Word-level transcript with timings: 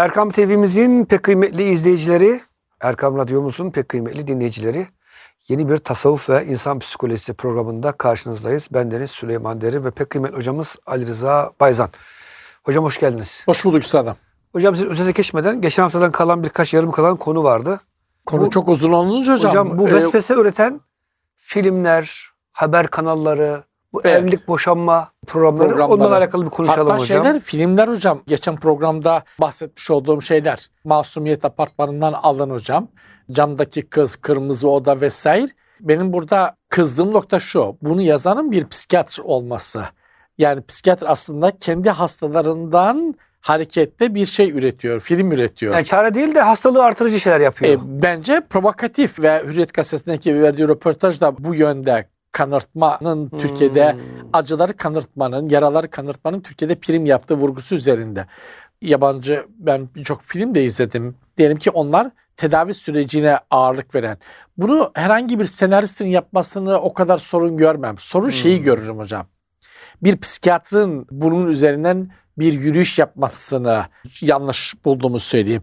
Erkam 0.00 0.30
TV'mizin 0.30 1.04
pek 1.04 1.22
kıymetli 1.22 1.62
izleyicileri, 1.62 2.40
Erkam 2.80 3.16
Radyomuzun 3.16 3.70
pek 3.70 3.88
kıymetli 3.88 4.28
dinleyicileri, 4.28 4.86
yeni 5.48 5.68
bir 5.68 5.76
tasavvuf 5.76 6.30
ve 6.30 6.46
insan 6.46 6.78
psikolojisi 6.78 7.34
programında 7.34 7.92
karşınızdayız. 7.92 8.68
Ben 8.72 8.90
Deniz 8.90 9.10
Süleyman 9.10 9.60
Deri 9.60 9.84
ve 9.84 9.90
pek 9.90 10.10
kıymetli 10.10 10.36
hocamız 10.36 10.76
Ali 10.86 11.06
Rıza 11.06 11.52
Bayzan. 11.60 11.88
Hocam 12.64 12.84
hoş 12.84 13.00
geldiniz. 13.00 13.42
Hoş 13.46 13.64
bulduk 13.64 13.82
üstadım. 13.82 14.16
Hocam 14.52 14.76
siz 14.76 14.84
özete 14.84 15.10
geçmeden 15.10 15.60
geçen 15.60 15.82
haftadan 15.82 16.12
kalan 16.12 16.44
birkaç 16.44 16.74
yarım 16.74 16.90
kalan 16.90 17.16
konu 17.16 17.44
vardı. 17.44 17.80
Konu 18.26 18.46
Bu- 18.46 18.50
çok 18.50 18.68
uzun 18.68 18.92
olunca 18.92 19.32
hocam. 19.32 19.50
Hocam, 19.50 19.78
bu 19.78 19.88
e, 19.88 19.92
vesvese 19.92 20.34
üreten 20.34 20.80
filmler, 21.36 22.30
haber 22.52 22.86
kanalları, 22.86 23.62
bu 23.92 24.00
Evet. 24.04 24.22
evlilik 24.22 24.48
boşanma 24.48 25.08
programları, 25.26 25.68
Programları. 25.68 25.94
onlarla 26.00 26.16
alakalı 26.16 26.44
bir 26.44 26.50
konuşalım 26.50 26.90
Hatta 26.90 27.02
hocam. 27.02 27.24
şeyler 27.24 27.40
filmler 27.40 27.88
hocam. 27.88 28.22
Geçen 28.26 28.56
programda 28.56 29.22
bahsetmiş 29.40 29.90
olduğum 29.90 30.20
şeyler. 30.20 30.66
Masumiyet 30.84 31.44
Apartmanı'ndan 31.44 32.12
alan 32.12 32.50
hocam. 32.50 32.88
Camdaki 33.30 33.82
kız, 33.82 34.16
kırmızı 34.16 34.68
oda 34.70 35.00
vesaire. 35.00 35.46
Benim 35.80 36.12
burada 36.12 36.56
kızdığım 36.68 37.12
nokta 37.12 37.38
şu. 37.38 37.76
Bunu 37.82 38.02
yazanın 38.02 38.50
bir 38.50 38.68
psikiyatr 38.68 39.20
olması. 39.24 39.84
Yani 40.38 40.62
psikiyatr 40.62 41.04
aslında 41.08 41.50
kendi 41.58 41.90
hastalarından 41.90 43.14
hareketle 43.40 44.14
bir 44.14 44.26
şey 44.26 44.50
üretiyor, 44.50 45.00
film 45.00 45.32
üretiyor. 45.32 45.74
Yani 45.74 45.84
çare 45.84 46.14
değil 46.14 46.34
de 46.34 46.40
hastalığı 46.40 46.84
artırıcı 46.84 47.20
şeyler 47.20 47.40
yapıyor. 47.40 47.72
E, 47.74 47.78
bence 47.84 48.42
provokatif 48.50 49.20
ve 49.22 49.42
Hürriyet 49.46 49.74
Gazetesi'ndeki 49.74 50.42
verdiği 50.42 50.68
röportajda 50.68 51.44
bu 51.44 51.54
yönde 51.54 52.08
kanırtmanın 52.40 53.30
Türkiye'de 53.38 53.92
Hmm. 53.92 54.00
acıları 54.32 54.76
kanırtmanın, 54.76 55.48
yaraları 55.48 55.90
kanırtmanın 55.90 56.40
Türkiye'de 56.40 56.74
prim 56.74 57.06
yaptığı 57.06 57.34
vurgusu 57.34 57.74
üzerinde. 57.74 58.26
Yabancı 58.82 59.46
ben 59.58 59.88
birçok 59.96 60.22
film 60.22 60.54
de 60.54 60.64
izledim. 60.64 61.16
Diyelim 61.38 61.58
ki 61.58 61.70
onlar 61.70 62.10
tedavi 62.36 62.74
sürecine 62.74 63.38
ağırlık 63.50 63.94
veren. 63.94 64.18
Bunu 64.56 64.90
herhangi 64.94 65.40
bir 65.40 65.44
senaristin 65.44 66.06
yapmasını 66.08 66.76
o 66.78 66.94
kadar 66.94 67.16
sorun 67.16 67.56
görmem. 67.56 67.94
Sorun 67.98 68.30
şeyi 68.30 68.56
Hmm. 68.56 68.64
görürüm 68.64 68.98
hocam. 68.98 69.26
Bir 70.02 70.20
psikiyatrın 70.20 71.06
bunun 71.10 71.46
üzerinden 71.46 72.10
bir 72.38 72.52
yürüyüş 72.52 72.98
yapmasını 72.98 73.84
yanlış 74.22 74.84
bulduğumu 74.84 75.18
söyleyeyim. 75.18 75.62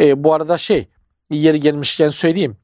E, 0.00 0.24
bu 0.24 0.34
arada 0.34 0.58
şey 0.58 0.88
yeri 1.30 1.60
gelmişken 1.60 2.08
söyleyeyim. 2.08 2.56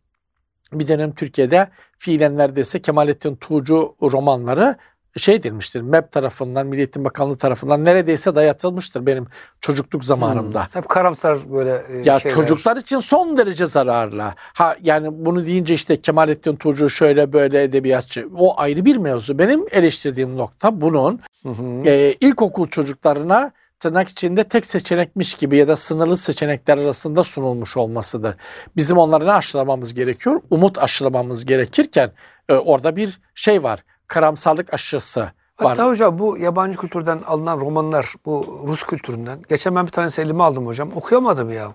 Bir 0.78 0.88
dönem 0.88 1.14
Türkiye'de 1.14 1.68
fiilen 1.98 2.38
neredeyse 2.38 2.82
Kemalettin 2.82 3.34
Tuğcu 3.34 3.94
romanları 4.02 4.76
şey 5.16 5.34
edilmiştir. 5.34 5.80
MEP 5.80 6.12
tarafından, 6.12 6.66
Milli 6.66 6.78
Eğitim 6.78 7.04
Bakanlığı 7.04 7.36
tarafından 7.36 7.84
neredeyse 7.84 8.34
dayatılmıştır 8.34 9.06
benim 9.06 9.26
çocukluk 9.60 10.04
zamanımda. 10.04 10.60
Hmm. 10.60 10.80
Hep 10.80 10.88
karamsar 10.88 11.38
böyle 11.52 11.82
e, 11.88 11.96
Ya 12.04 12.18
şeyler. 12.18 12.36
çocuklar 12.36 12.76
için 12.76 12.98
son 12.98 13.36
derece 13.36 13.66
zararlı. 13.66 14.24
Ha 14.36 14.76
yani 14.82 15.08
bunu 15.12 15.46
deyince 15.46 15.74
işte 15.74 16.00
Kemalettin 16.00 16.56
Tuğcu 16.56 16.90
şöyle 16.90 17.32
böyle 17.32 17.62
edebiyatçı. 17.62 18.28
O 18.38 18.60
ayrı 18.60 18.84
bir 18.84 18.96
mevzu. 18.96 19.38
Benim 19.38 19.66
eleştirdiğim 19.70 20.36
nokta 20.36 20.80
bunun 20.80 21.20
Hı 21.42 21.48
hı. 21.48 21.88
e, 21.88 22.12
ilkokul 22.20 22.66
çocuklarına 22.68 23.52
tırnak 23.80 24.08
içinde 24.08 24.44
tek 24.44 24.66
seçenekmiş 24.66 25.34
gibi 25.34 25.56
ya 25.56 25.68
da 25.68 25.76
sınırlı 25.76 26.16
seçenekler 26.16 26.78
arasında 26.78 27.22
sunulmuş 27.22 27.76
olmasıdır. 27.76 28.36
Bizim 28.76 28.98
onlara 28.98 29.24
ne 29.24 29.32
aşılamamız 29.32 29.94
gerekiyor? 29.94 30.40
Umut 30.50 30.78
aşılamamız 30.78 31.44
gerekirken 31.44 32.12
e, 32.48 32.54
orada 32.54 32.96
bir 32.96 33.20
şey 33.34 33.62
var. 33.62 33.84
Karamsarlık 34.08 34.74
aşısı 34.74 35.20
var. 35.20 35.32
Hatta 35.56 35.86
hocam 35.86 36.18
bu 36.18 36.38
yabancı 36.38 36.78
kültürden 36.78 37.22
alınan 37.26 37.60
romanlar, 37.60 38.14
bu 38.24 38.62
Rus 38.66 38.82
kültüründen. 38.82 39.38
Geçen 39.48 39.74
ben 39.76 39.86
bir 39.86 39.92
tanesi 39.92 40.22
elime 40.22 40.42
aldım 40.42 40.66
hocam. 40.66 40.90
Okuyamadım 40.94 41.52
ya. 41.52 41.74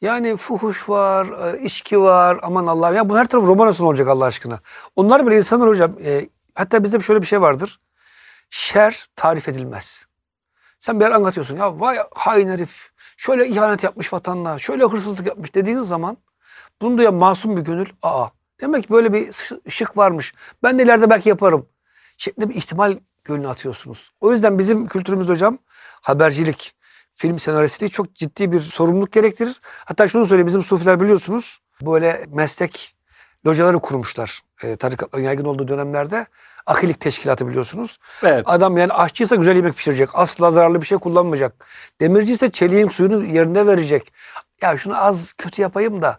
Yani 0.00 0.36
fuhuş 0.36 0.88
var, 0.88 1.26
e, 1.26 1.62
içki 1.62 2.00
var, 2.00 2.38
aman 2.42 2.66
Allah'ım. 2.66 2.94
Ya 2.94 3.08
bu 3.08 3.18
her 3.18 3.28
taraf 3.28 3.44
roman 3.44 3.68
olsun 3.68 3.84
olacak 3.84 4.08
Allah 4.08 4.24
aşkına. 4.24 4.60
Onlar 4.96 5.26
bile 5.26 5.36
insanlar 5.36 5.68
hocam. 5.68 5.92
e, 6.04 6.28
hatta 6.54 6.84
bizde 6.84 7.00
şöyle 7.00 7.22
bir 7.22 7.26
şey 7.26 7.40
vardır. 7.40 7.80
Şer 8.50 9.06
tarif 9.16 9.48
edilmez. 9.48 10.06
Sen 10.80 11.00
bir 11.00 11.04
anlatıyorsun. 11.04 11.56
Ya 11.56 11.80
vay 11.80 11.98
hain 12.14 12.48
herif. 12.48 12.90
Şöyle 13.16 13.48
ihanet 13.48 13.84
yapmış 13.84 14.12
vatanına. 14.12 14.58
Şöyle 14.58 14.84
hırsızlık 14.84 15.26
yapmış 15.26 15.54
dediğin 15.54 15.80
zaman 15.82 16.16
bunu 16.82 16.98
duyan 16.98 17.14
masum 17.14 17.56
bir 17.56 17.62
gönül. 17.62 17.86
Aa 18.02 18.26
demek 18.60 18.82
ki 18.82 18.90
böyle 18.90 19.12
bir 19.12 19.28
şı- 19.28 19.60
ışık 19.68 19.96
varmış. 19.96 20.34
Ben 20.62 20.78
de 20.78 20.82
ileride 20.82 21.10
belki 21.10 21.28
yaparım. 21.28 21.66
Şeklinde 22.16 22.48
bir 22.48 22.54
ihtimal 22.54 22.98
gönlüne 23.24 23.48
atıyorsunuz. 23.48 24.10
O 24.20 24.32
yüzden 24.32 24.58
bizim 24.58 24.86
kültürümüzde 24.86 25.32
hocam 25.32 25.58
habercilik, 26.02 26.74
film 27.14 27.38
senaristliği 27.38 27.90
çok 27.90 28.14
ciddi 28.14 28.52
bir 28.52 28.58
sorumluluk 28.58 29.12
gerektirir. 29.12 29.60
Hatta 29.84 30.08
şunu 30.08 30.26
söyleyeyim 30.26 30.46
bizim 30.46 30.62
sufiler 30.62 31.00
biliyorsunuz 31.00 31.58
böyle 31.82 32.24
meslek 32.28 32.96
locaları 33.46 33.78
kurmuşlar. 33.78 34.40
E, 34.62 34.76
tarikatların 34.76 35.24
yaygın 35.24 35.44
olduğu 35.44 35.68
dönemlerde. 35.68 36.26
Akilik 36.66 37.00
teşkilatı 37.00 37.48
biliyorsunuz. 37.48 37.98
Evet. 38.22 38.42
Adam 38.46 38.76
yani 38.76 38.92
aşçıysa 38.92 39.36
güzel 39.36 39.56
yemek 39.56 39.76
pişirecek. 39.76 40.08
Asla 40.14 40.50
zararlı 40.50 40.80
bir 40.80 40.86
şey 40.86 40.98
kullanmayacak. 40.98 41.66
Demirci 42.00 42.32
ise 42.32 42.50
çeliğin 42.50 42.88
suyunu 42.88 43.24
yerine 43.24 43.66
verecek. 43.66 44.12
Ya 44.62 44.76
şunu 44.76 45.04
az 45.04 45.32
kötü 45.32 45.62
yapayım 45.62 46.02
da 46.02 46.18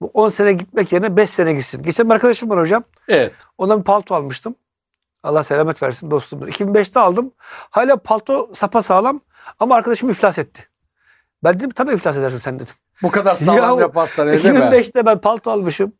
bu 0.00 0.10
10 0.14 0.28
sene 0.28 0.52
gitmek 0.52 0.92
yerine 0.92 1.16
5 1.16 1.30
sene 1.30 1.52
gitsin. 1.52 1.82
Geçen 1.82 2.08
bir 2.08 2.14
arkadaşım 2.14 2.50
var 2.50 2.58
hocam. 2.58 2.84
Evet. 3.08 3.32
Ondan 3.58 3.78
bir 3.78 3.84
palto 3.84 4.14
almıştım. 4.14 4.54
Allah 5.22 5.42
selamet 5.42 5.82
versin 5.82 6.10
dostumdur. 6.10 6.48
2005'te 6.48 7.00
aldım. 7.00 7.32
Hala 7.70 7.96
palto 7.96 8.50
sapa 8.54 8.82
sağlam 8.82 9.20
ama 9.58 9.74
arkadaşım 9.74 10.10
iflas 10.10 10.38
etti. 10.38 10.68
Ben 11.44 11.54
dedim 11.54 11.70
tabii 11.70 11.94
iflas 11.94 12.16
edersin 12.16 12.38
sen 12.38 12.58
dedim. 12.58 12.74
Bu 13.02 13.10
kadar 13.10 13.34
sağlam 13.34 13.56
Yahu, 13.56 13.80
yaparsan 13.80 14.28
öyle 14.28 14.52
mi? 14.52 14.58
2005'te 14.58 15.06
ben 15.06 15.20
palto 15.20 15.50
almışım. 15.50 15.92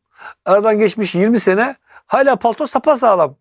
Aradan 0.44 0.78
geçmiş 0.78 1.14
20 1.14 1.40
sene. 1.40 1.76
Hala 2.06 2.36
palto 2.36 2.66
sapa 2.66 2.96
sağlam. 2.96 3.34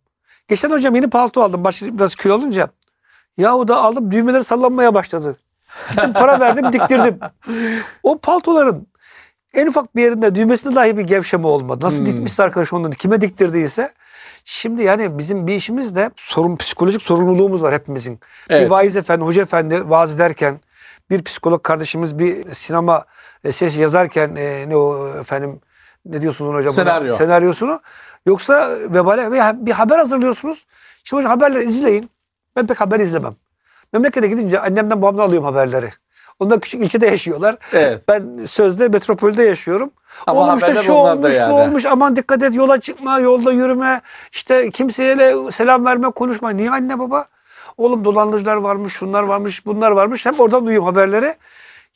Geçen 0.48 0.72
hocam 0.72 0.96
yeni 0.96 1.10
palto 1.10 1.44
aldım. 1.44 1.64
Başladı 1.64 1.92
biraz 1.94 2.16
kilo 2.16 2.36
alınca. 2.36 2.70
Yahu 3.38 3.68
da 3.68 3.78
aldım 3.82 4.12
düğmeleri 4.12 4.44
sallanmaya 4.44 4.94
başladı. 4.94 5.38
Gittim 5.90 6.14
para 6.14 6.40
verdim 6.40 6.74
diktirdim. 6.74 7.20
O 8.04 8.18
paltoların 8.18 8.88
en 9.54 9.68
ufak 9.68 9.96
bir 9.96 10.04
yerinde 10.04 10.36
düğmesinde 10.36 10.76
dahi 10.76 10.98
bir 10.98 11.04
gevşeme 11.06 11.48
olmadı. 11.48 11.86
Nasıl 11.86 12.00
Hmm. 12.00 12.06
dikmişse 12.06 12.44
arkadaş 12.44 12.74
ondan 12.74 12.92
kime 12.92 13.22
diktirdiyse. 13.22 13.94
Şimdi 14.46 14.84
yani 14.84 15.18
bizim 15.18 15.48
bir 15.48 15.54
işimiz 15.56 15.96
de 15.96 16.12
sorun, 16.16 16.56
psikolojik 16.58 17.02
sorumluluğumuz 17.02 17.64
var 17.64 17.74
hepimizin. 17.74 18.20
Bir 18.50 18.56
Evet. 18.56 18.72
vaiz 18.72 18.96
efendi, 18.98 19.26
hoca 19.26 19.42
efendi 19.42 19.90
vaaz 19.90 20.16
ederken 20.16 20.60
bir 21.10 21.24
psikolog 21.24 21.64
kardeşimiz 21.64 22.20
bir 22.20 22.54
sinema 22.54 23.06
e, 23.44 23.52
ses 23.52 23.78
yazarken 23.78 24.36
e, 24.36 24.70
ne 24.70 24.76
o 24.78 25.08
efendim 25.20 25.62
ne 26.10 26.22
diyorsunuz 26.22 26.50
hocam? 26.50 26.64
buna? 26.66 26.72
Senaryo. 26.72 27.10
Senaryosunu. 27.10 27.80
Yoksa 28.26 28.70
vebale 28.90 29.32
veya 29.32 29.66
bir 29.66 29.72
haber 29.72 29.98
hazırlıyorsunuz. 29.98 30.66
Şimdi 31.04 31.24
hocam 31.24 31.40
haberleri 31.40 31.66
izleyin. 31.66 32.10
Ben 32.56 32.68
pek 32.68 32.82
haber 32.82 33.00
izlemem. 33.00 33.36
Memlekete 33.94 34.28
gidince 34.28 34.60
annemden 34.60 35.02
babamdan 35.02 35.24
alıyorum 35.24 35.46
haberleri. 35.46 35.90
Onlar 36.40 36.60
küçük 36.60 36.82
ilçede 36.82 37.08
yaşıyorlar. 37.08 37.56
Evet. 37.74 38.04
Ben 38.08 38.46
sözde 38.46 38.88
metropolde 38.88 39.44
yaşıyorum. 39.44 39.92
Ama 40.28 40.42
olmuş 40.42 40.62
da 40.62 40.76
şu 40.76 40.94
olmuş 40.94 41.38
yani. 41.38 41.52
bu 41.52 41.56
olmuş 41.56 41.86
aman 41.86 42.16
dikkat 42.16 42.44
et 42.44 42.56
yola 42.56 42.80
çıkma 42.80 43.20
yolda 43.20 43.52
yürüme 43.52 44.02
işte 44.32 44.72
kimseye 44.72 45.36
selam 45.52 45.86
verme 45.86 46.12
konuşma. 46.12 46.50
Niye 46.50 46.72
anne 46.72 47.00
baba? 47.00 47.26
Oğlum 47.78 48.06
dolandırıcılar 48.06 48.56
varmış 48.56 48.94
şunlar 48.94 49.24
varmış 49.24 49.66
bunlar 49.66 49.92
varmış 49.92 50.26
hep 50.26 50.40
oradan 50.40 50.66
duyuyorum 50.66 50.88
haberleri. 50.88 51.36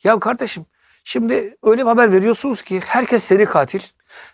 Ya 0.04 0.18
kardeşim 0.18 0.66
şimdi 1.04 1.56
öyle 1.62 1.82
bir 1.82 1.88
haber 1.88 2.12
veriyorsunuz 2.12 2.62
ki 2.62 2.80
herkes 2.86 3.24
seri 3.24 3.46
katil. 3.46 3.80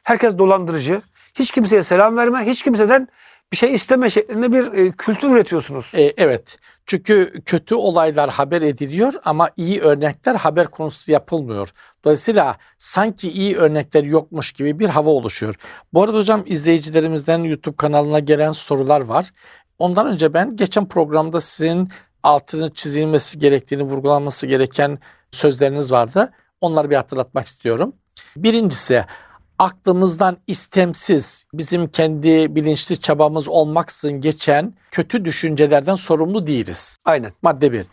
Herkes 0.02 0.38
dolandırıcı. 0.38 1.02
Hiç 1.34 1.50
kimseye 1.50 1.82
selam 1.82 2.16
verme. 2.16 2.38
Hiç 2.38 2.62
kimseden 2.62 3.08
bir 3.52 3.56
şey 3.56 3.74
isteme 3.74 4.10
şeklinde 4.10 4.52
bir 4.52 4.72
e, 4.72 4.92
kültür 4.92 5.30
üretiyorsunuz. 5.30 5.92
E, 5.94 6.14
evet. 6.16 6.56
Çünkü 6.86 7.42
kötü 7.46 7.74
olaylar 7.74 8.30
haber 8.30 8.62
ediliyor 8.62 9.12
ama 9.24 9.50
iyi 9.56 9.80
örnekler 9.80 10.34
haber 10.34 10.66
konusu 10.66 11.12
yapılmıyor. 11.12 11.72
Dolayısıyla 12.04 12.56
sanki 12.78 13.30
iyi 13.30 13.56
örnekler 13.56 14.04
yokmuş 14.04 14.52
gibi 14.52 14.78
bir 14.78 14.88
hava 14.88 15.10
oluşuyor. 15.10 15.54
Bu 15.92 16.02
arada 16.02 16.16
hocam 16.16 16.42
izleyicilerimizden 16.46 17.38
YouTube 17.38 17.76
kanalına 17.76 18.18
gelen 18.18 18.52
sorular 18.52 19.00
var. 19.00 19.32
Ondan 19.78 20.06
önce 20.06 20.34
ben 20.34 20.56
geçen 20.56 20.88
programda 20.88 21.40
sizin 21.40 21.88
altını 22.22 22.70
çizilmesi 22.70 23.38
gerektiğini, 23.38 23.82
vurgulanması 23.82 24.46
gereken 24.46 24.98
sözleriniz 25.30 25.92
vardı. 25.92 26.32
Onları 26.60 26.90
bir 26.90 26.96
hatırlatmak 26.96 27.46
istiyorum. 27.46 27.92
Birincisi 28.36 29.04
aklımızdan 29.60 30.36
istemsiz 30.46 31.44
bizim 31.54 31.88
kendi 31.88 32.54
bilinçli 32.54 33.00
çabamız 33.00 33.48
olmaksızın 33.48 34.20
geçen 34.20 34.74
kötü 34.90 35.24
düşüncelerden 35.24 35.94
sorumlu 35.94 36.46
değiliz. 36.46 36.96
Aynen. 37.04 37.32
Madde 37.42 37.72
bir. 37.72 37.86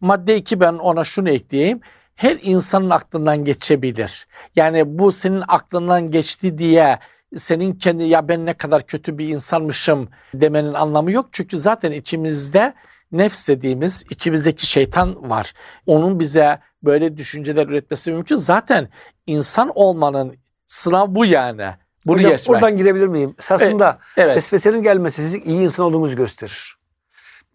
Madde 0.00 0.36
iki 0.36 0.60
ben 0.60 0.72
ona 0.72 1.04
şunu 1.04 1.30
ekleyeyim. 1.30 1.80
Her 2.14 2.38
insanın 2.42 2.90
aklından 2.90 3.44
geçebilir. 3.44 4.26
Yani 4.56 4.98
bu 4.98 5.12
senin 5.12 5.42
aklından 5.48 6.10
geçti 6.10 6.58
diye 6.58 6.98
senin 7.36 7.72
kendi 7.72 8.04
ya 8.04 8.28
ben 8.28 8.46
ne 8.46 8.52
kadar 8.52 8.86
kötü 8.86 9.18
bir 9.18 9.28
insanmışım 9.28 10.08
demenin 10.34 10.74
anlamı 10.74 11.10
yok. 11.10 11.28
Çünkü 11.32 11.58
zaten 11.58 11.92
içimizde 11.92 12.74
nefs 13.12 13.48
dediğimiz 13.48 14.04
içimizdeki 14.10 14.66
şeytan 14.66 15.30
var. 15.30 15.52
Onun 15.86 16.20
bize 16.20 16.58
böyle 16.82 17.16
düşünceler 17.16 17.66
üretmesi 17.66 18.12
mümkün. 18.12 18.36
Zaten 18.36 18.88
insan 19.26 19.72
olmanın 19.74 20.34
sınav 20.72 21.06
bu 21.14 21.24
yani. 21.24 21.70
Bunu 22.06 22.16
Hocam 22.16 22.30
geçmek. 22.32 22.54
oradan 22.56 22.76
girebilir 22.76 23.06
miyim? 23.06 23.34
Esasında 23.38 23.98
Evet. 24.16 24.36
vesvesenin 24.36 24.82
gelmesi 24.82 25.22
sizin 25.22 25.40
iyi 25.42 25.62
insan 25.62 25.86
olduğunuzu 25.86 26.16
gösterir. 26.16 26.76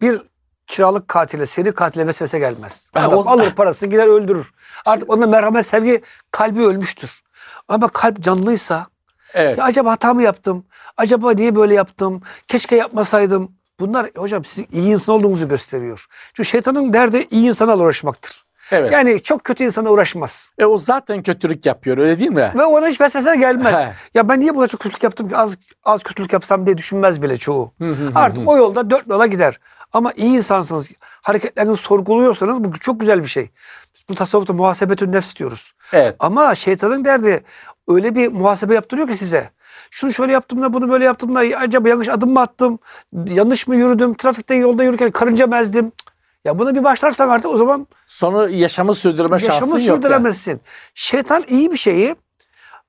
Bir 0.00 0.22
kiralık 0.66 1.08
katile, 1.08 1.46
seri 1.46 1.72
katile 1.72 2.06
vesvese 2.06 2.38
gelmez. 2.38 2.90
Adam 2.94 3.12
o- 3.18 3.30
alır 3.30 3.54
parasını 3.54 3.90
gider 3.90 4.06
öldürür. 4.06 4.52
Artık 4.86 5.10
onda 5.12 5.26
merhamet, 5.26 5.66
sevgi 5.66 6.02
kalbi 6.30 6.60
ölmüştür. 6.60 7.22
Ama 7.68 7.88
kalp 7.88 8.20
canlıysa 8.20 8.86
Evet. 9.34 9.58
ya 9.58 9.64
acaba 9.64 9.90
hata 9.90 10.14
mı 10.14 10.22
yaptım? 10.22 10.66
Acaba 10.96 11.32
niye 11.32 11.56
böyle 11.56 11.74
yaptım? 11.74 12.22
Keşke 12.48 12.76
yapmasaydım. 12.76 13.52
Bunlar 13.80 14.10
hocam 14.16 14.44
sizin 14.44 14.68
iyi 14.72 14.92
insan 14.92 15.14
olduğunuzu 15.14 15.48
gösteriyor. 15.48 16.06
Çünkü 16.34 16.48
şeytanın 16.48 16.92
derdi 16.92 17.26
iyi 17.30 17.48
insana 17.48 17.76
uğraşmaktır. 17.76 18.44
Evet. 18.70 18.92
Yani 18.92 19.22
çok 19.22 19.44
kötü 19.44 19.64
insana 19.64 19.90
uğraşmaz. 19.90 20.52
E, 20.58 20.64
o 20.64 20.78
zaten 20.78 21.22
kötülük 21.22 21.66
yapıyor 21.66 21.98
öyle 21.98 22.18
değil 22.18 22.30
mi? 22.30 22.52
Ve 22.54 22.64
ona 22.64 22.88
hiç 22.88 23.00
vesvese 23.00 23.36
gelmez. 23.36 23.76
He. 23.76 23.92
Ya 24.14 24.28
ben 24.28 24.40
niye 24.40 24.54
buna 24.54 24.68
çok 24.68 24.80
kötülük 24.80 25.02
yaptım 25.02 25.28
ki 25.28 25.36
az 25.36 25.56
az 25.84 26.02
kötülük 26.02 26.32
yapsam 26.32 26.66
diye 26.66 26.78
düşünmez 26.78 27.22
bile 27.22 27.36
çoğu. 27.36 27.72
Hı 27.78 27.88
hı 27.88 28.06
hı 28.06 28.12
Artık 28.14 28.48
o 28.48 28.56
yolda 28.56 28.90
dört 28.90 29.06
yola 29.06 29.26
gider. 29.26 29.58
Ama 29.92 30.12
iyi 30.12 30.36
insansınız, 30.36 30.90
hareketlerinizi 31.22 31.82
sorguluyorsanız 31.82 32.64
bu 32.64 32.72
çok 32.72 33.00
güzel 33.00 33.22
bir 33.22 33.28
şey. 33.28 33.50
Biz 33.94 34.04
bu 34.08 34.14
tasavvufta 34.14 34.52
muhasebetün 34.52 35.12
nefs 35.12 35.36
diyoruz. 35.36 35.72
Evet. 35.92 36.16
Ama 36.18 36.54
şeytanın 36.54 37.04
derdi 37.04 37.42
öyle 37.88 38.14
bir 38.14 38.32
muhasebe 38.32 38.74
yaptırıyor 38.74 39.08
ki 39.08 39.14
size. 39.14 39.50
Şunu 39.90 40.12
şöyle 40.12 40.32
yaptım 40.32 40.62
da 40.62 40.72
bunu 40.72 40.90
böyle 40.90 41.04
yaptım 41.04 41.34
da 41.34 41.38
acaba 41.38 41.88
yanlış 41.88 42.08
adım 42.08 42.32
mı 42.32 42.40
attım? 42.40 42.78
Yanlış 43.26 43.68
mı 43.68 43.76
yürüdüm? 43.76 44.14
Trafikte 44.14 44.54
yolda 44.54 44.84
yürürken 44.84 45.10
karınca 45.10 45.46
mı 45.46 45.56
ezdim? 45.56 45.92
Ya 46.44 46.58
buna 46.58 46.74
bir 46.74 46.84
başlarsan 46.84 47.28
artık 47.28 47.50
o 47.50 47.56
zaman 47.56 47.86
Sonra 48.06 48.48
yaşamı 48.50 48.94
sürdürme 48.94 49.38
şansın 49.38 49.52
yaşamı 49.54 49.70
yok. 49.70 49.88
yani. 49.88 49.96
sürdüremezsin. 49.96 50.60
Şeytan 50.94 51.44
iyi 51.48 51.72
bir 51.72 51.76
şeyi 51.76 52.16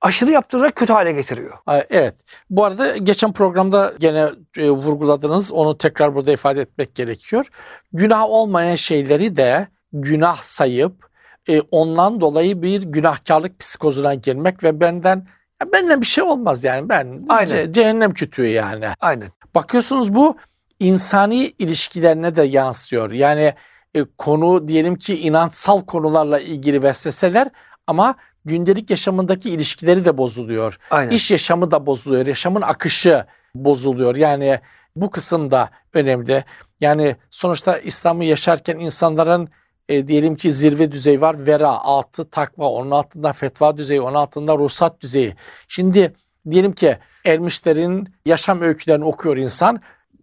aşırı 0.02 0.32
yaptırarak 0.32 0.76
kötü 0.76 0.94
hale 0.94 1.12
getiriyor. 1.12 1.58
Evet. 1.90 2.16
Bu 2.50 2.66
arada 2.66 2.98
geçen 2.98 3.34
programda 3.34 3.94
gene 4.00 4.30
e, 4.58 4.70
vurguladınız. 4.70 5.52
Onu 5.52 5.78
tekrar 5.78 6.16
burada 6.16 6.32
ifade 6.32 6.62
etmek 6.62 6.96
gerekiyor. 6.96 7.48
Günah 7.94 8.24
olmayan 8.24 8.76
şeyleri 8.76 9.36
de 9.36 9.68
günah 9.94 10.42
sayıp 10.42 11.06
e, 11.50 11.62
ondan 11.62 12.22
dolayı 12.22 12.62
bir 12.62 12.82
günahkarlık 12.84 13.60
psikozuna 13.60 14.14
girmek 14.14 14.64
ve 14.64 14.80
benden 14.80 15.28
benden 15.74 16.02
bir 16.02 16.06
şey 16.06 16.24
olmaz 16.24 16.64
yani 16.64 16.90
ben 16.90 17.26
Aynen. 17.30 17.56
ce- 17.56 17.72
cehennem 17.74 18.14
kütüğü 18.14 18.48
yani. 18.48 18.88
Aynen. 19.00 19.30
Bakıyorsunuz 19.56 20.16
bu 20.16 20.38
insani 20.80 21.54
ilişkilerine 21.60 22.36
de 22.36 22.44
yansıyor. 22.44 23.12
Yani 23.12 23.54
e, 23.96 24.06
konu 24.18 24.68
diyelim 24.68 24.96
ki 24.96 25.22
inançsal 25.22 25.86
konularla 25.86 26.40
ilgili 26.40 26.84
vesveseler 26.84 27.48
ama 27.88 28.16
gündelik 28.46 28.90
yaşamındaki 28.90 29.50
ilişkileri 29.50 30.06
de 30.06 30.18
bozuluyor. 30.18 30.78
Aynen. 30.90 31.12
İş 31.12 31.32
yaşamı 31.32 31.72
da 31.72 31.86
bozuluyor. 31.86 32.26
Yaşamın 32.26 32.62
akışı 32.62 33.26
bozuluyor. 33.56 34.16
Yani 34.16 34.60
bu 34.96 35.12
kısım 35.12 35.52
da 35.52 35.70
önemli. 35.94 36.44
Yani 36.82 37.16
sonuçta 37.30 37.78
İslam'ı 37.78 38.26
yaşarken 38.26 38.80
insanların 38.80 39.50
e, 39.90 40.08
diyelim 40.08 40.36
ki 40.36 40.52
zirve 40.52 40.92
düzeyi 40.92 41.22
var. 41.22 41.46
Vera, 41.48 41.70
altı 41.70 42.30
takva, 42.30 42.70
onun 42.70 42.92
altında 42.92 43.34
fetva 43.34 43.78
düzeyi, 43.78 44.02
onun 44.02 44.16
altında 44.16 44.58
ruhsat 44.58 45.02
düzeyi. 45.02 45.36
Şimdi 45.68 46.14
diyelim 46.52 46.72
ki 46.74 46.98
ermişlerin 47.26 48.10
yaşam 48.26 48.62
öykülerini 48.62 49.06
okuyor 49.06 49.38
insan. 49.38 49.82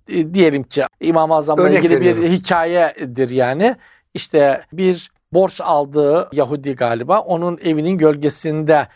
E, 0.08 0.34
diyelim 0.34 0.62
ki 0.62 0.82
İmam-ı 1.00 1.34
Azam'la 1.34 1.62
Örnek 1.62 1.78
ilgili 1.78 2.00
bir 2.00 2.06
veriyorum. 2.06 2.32
hikayedir 2.32 3.30
yani. 3.30 3.76
İşte 4.14 4.62
bir 4.72 5.10
borç 5.32 5.60
aldığı 5.60 6.28
Yahudi 6.32 6.74
galiba 6.74 7.20
onun 7.20 7.58
evinin 7.64 7.98
gölgesinde 7.98 8.88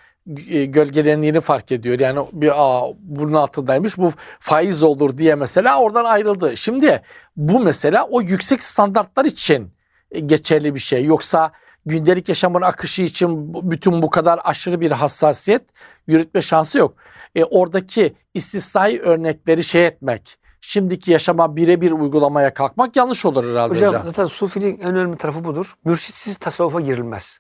e, 0.49 0.65
gölgelendiğini 0.65 1.41
fark 1.41 1.73
ediyor. 1.73 2.01
Yani 2.01 2.21
bir 2.33 2.53
aa, 2.55 2.83
bunun 2.99 3.33
altındaymış 3.33 3.99
bu 3.99 4.13
faiz 4.41 4.83
olur 4.83 5.19
diye 5.19 5.35
mesela 5.35 5.81
oradan 5.81 6.05
ayrıldı. 6.05 6.57
Şimdi 6.57 7.03
bu 7.37 7.61
mesela 7.61 8.07
o 8.11 8.21
yüksek 8.21 8.63
standartlar 8.63 9.25
için 9.25 9.71
e, 10.11 10.21
geçerli 10.21 10.75
bir 10.75 10.81
şey. 10.81 11.05
Yoksa 11.05 11.53
gündelik 11.87 12.29
yaşamın 12.29 12.63
akışı 12.63 13.03
için 13.03 13.55
bütün 13.71 14.03
bu 14.03 14.11
kadar 14.11 14.41
aşırı 14.45 14.81
bir 14.81 14.91
hassasiyet 14.91 15.63
yürütme 16.07 16.43
şansı 16.43 16.79
yok. 16.79 16.95
E, 17.35 17.45
oradaki 17.45 18.15
istisnai 18.35 18.99
örnekleri 18.99 19.65
şey 19.65 19.87
etmek, 19.87 20.39
şimdiki 20.67 21.13
yaşama 21.13 21.57
birebir 21.57 21.91
uygulamaya 21.91 22.55
kalkmak 22.55 22.97
yanlış 22.97 23.25
olur 23.27 23.51
herhalde 23.51 23.75
hocam. 23.75 23.89
Hocam, 23.89 24.07
zaten 24.07 24.27
sufiliğin 24.27 24.81
en 24.81 24.97
önemli 24.97 25.17
tarafı 25.17 25.45
budur. 25.45 25.75
Mürşitsiz 25.85 26.37
tasavvufa 26.37 26.81
girilmez. 26.81 27.39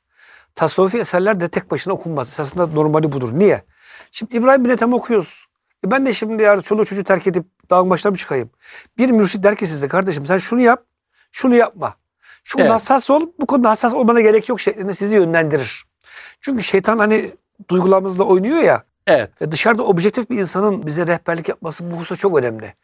Tasavvufi 0.55 0.99
eserler 0.99 1.41
de 1.41 1.49
tek 1.49 1.71
başına 1.71 1.95
okunmaz. 1.95 2.29
Esasında 2.29 2.67
normali 2.67 3.13
budur. 3.13 3.31
Niye? 3.33 3.63
Şimdi 4.11 4.37
İbrahim 4.37 4.65
bin 4.65 4.71
Ethem 4.71 4.93
okuyoruz. 4.93 5.47
E 5.87 5.91
ben 5.91 6.07
de 6.07 6.13
şimdi 6.13 6.43
yarın 6.43 6.61
çoluğu 6.61 6.85
çocuğu 6.85 7.05
terk 7.05 7.27
edip 7.27 7.45
dağın 7.71 7.91
başına 7.91 8.11
mı 8.11 8.17
çıkayım? 8.17 8.51
Bir 8.99 9.11
mürşit 9.11 9.45
der 9.45 9.57
ki 9.57 9.67
size 9.67 9.89
kardeşim 9.89 10.27
sen 10.27 10.39
şunu 10.39 10.61
yap, 10.61 10.85
şunu 11.33 11.55
yapma. 11.55 11.95
Şu 12.45 12.59
Evet. 12.59 12.71
hassas 12.71 13.11
ol, 13.11 13.27
bu 13.41 13.47
konuda 13.47 13.71
hassas 13.71 13.95
olmana 13.95 14.21
gerek 14.21 14.49
yok 14.49 14.61
şeklinde 14.61 14.95
sizi 14.95 15.15
yönlendirir. 15.15 15.85
Çünkü 16.41 16.63
şeytan 16.63 16.99
hani 16.99 17.31
duygularımızla 17.71 18.25
oynuyor 18.25 18.59
ya. 18.59 18.85
Evet. 19.07 19.43
Ve 19.43 19.51
dışarıda 19.53 19.83
objektif 19.83 20.31
bir 20.31 20.39
insanın 20.39 20.87
bize 20.87 21.07
rehberlik 21.07 21.49
yapması 21.49 21.91
bu 21.91 21.95
hususta 21.97 22.17
çok 22.17 22.39
önemli. 22.39 22.75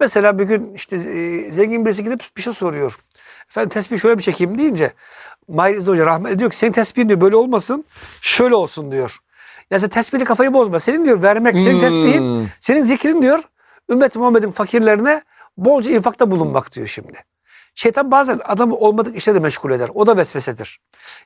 Mesela 0.00 0.38
bir 0.38 0.44
gün 0.44 0.74
işte 0.74 0.96
e, 0.96 1.52
zengin 1.52 1.86
birisi 1.86 2.04
gidip 2.04 2.22
bir 2.36 2.42
şey 2.42 2.52
soruyor. 2.52 2.98
Efendim 3.48 3.68
tesbih 3.68 3.98
şöyle 3.98 4.18
bir 4.18 4.22
çekeyim 4.22 4.58
deyince 4.58 4.92
Mahir 5.48 5.76
İzzet 5.76 5.88
Hoca 5.88 6.06
rahmetli 6.06 6.38
diyor 6.38 6.50
ki 6.50 6.56
senin 6.56 6.72
tespihin 6.72 7.08
diyor 7.08 7.20
böyle 7.20 7.36
olmasın 7.36 7.84
şöyle 8.20 8.54
olsun 8.54 8.92
diyor. 8.92 9.18
Ya 9.70 9.78
sen 9.78 9.88
tesbihle 9.88 10.24
kafayı 10.24 10.54
bozma. 10.54 10.80
Senin 10.80 11.04
diyor 11.04 11.22
vermek, 11.22 11.60
senin 11.60 11.80
tesbihin, 11.80 12.18
Hmm. 12.18 12.48
senin 12.60 12.82
zikrin 12.82 13.22
diyor 13.22 13.42
ümmet 13.90 14.16
Muhammed'in 14.16 14.50
fakirlerine 14.50 15.22
bolca 15.56 15.90
infakta 15.90 16.30
bulunmak 16.30 16.72
diyor 16.72 16.86
şimdi. 16.86 17.18
Şeytan 17.74 18.10
bazen 18.10 18.40
adamı 18.44 18.76
olmadık 18.76 19.16
işle 19.16 19.34
de 19.34 19.38
meşgul 19.38 19.70
eder. 19.70 19.88
O 19.94 20.06
da 20.06 20.16
vesvesedir. 20.16 20.80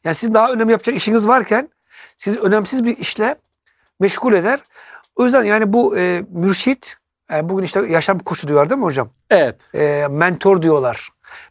Yani 0.04 0.14
sizin 0.14 0.34
daha 0.34 0.52
önemli 0.52 0.72
yapacak 0.72 0.96
işiniz 0.96 1.28
varken 1.28 1.68
sizi 2.16 2.40
önemsiz 2.40 2.84
bir 2.84 2.96
işle 2.96 3.36
meşgul 4.00 4.32
eder. 4.32 4.60
O 5.16 5.24
yüzden 5.24 5.44
yani 5.44 5.72
bu 5.72 5.98
e, 5.98 6.24
mürşit, 6.30 6.96
e, 7.32 7.48
bugün 7.48 7.64
işte 7.64 7.86
yaşam 7.88 8.18
koçu 8.18 8.48
diyorlar 8.48 8.70
değil 8.70 8.78
mi 8.78 8.84
hocam? 8.84 9.10
Evet. 9.30 9.74
E, 9.74 10.06
mentor 10.10 10.62
diyorlar. 10.62 11.08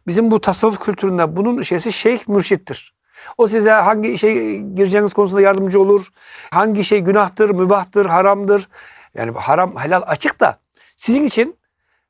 Bizim 0.08 0.32
bu 0.32 0.42
tasavvuf 0.42 0.80
kültüründe 0.80 1.36
bunun 1.36 1.62
şeysi 1.62 1.94
şeyh 1.94 2.28
mürşittir. 2.28 2.96
O 3.38 3.48
size 3.48 3.72
hangi 3.72 4.10
işe 4.10 4.34
gireceğiniz 4.56 5.14
konusunda 5.14 5.42
yardımcı 5.42 5.82
olur. 5.82 6.10
Hangi 6.52 6.84
şey 6.84 7.00
günahtır, 7.00 7.50
mübahtır, 7.50 8.06
haramdır. 8.06 8.70
Yani 9.16 9.32
haram, 9.32 9.78
helal 9.78 10.04
açık 10.06 10.40
da 10.40 10.60
sizin 10.96 11.24
için 11.24 11.58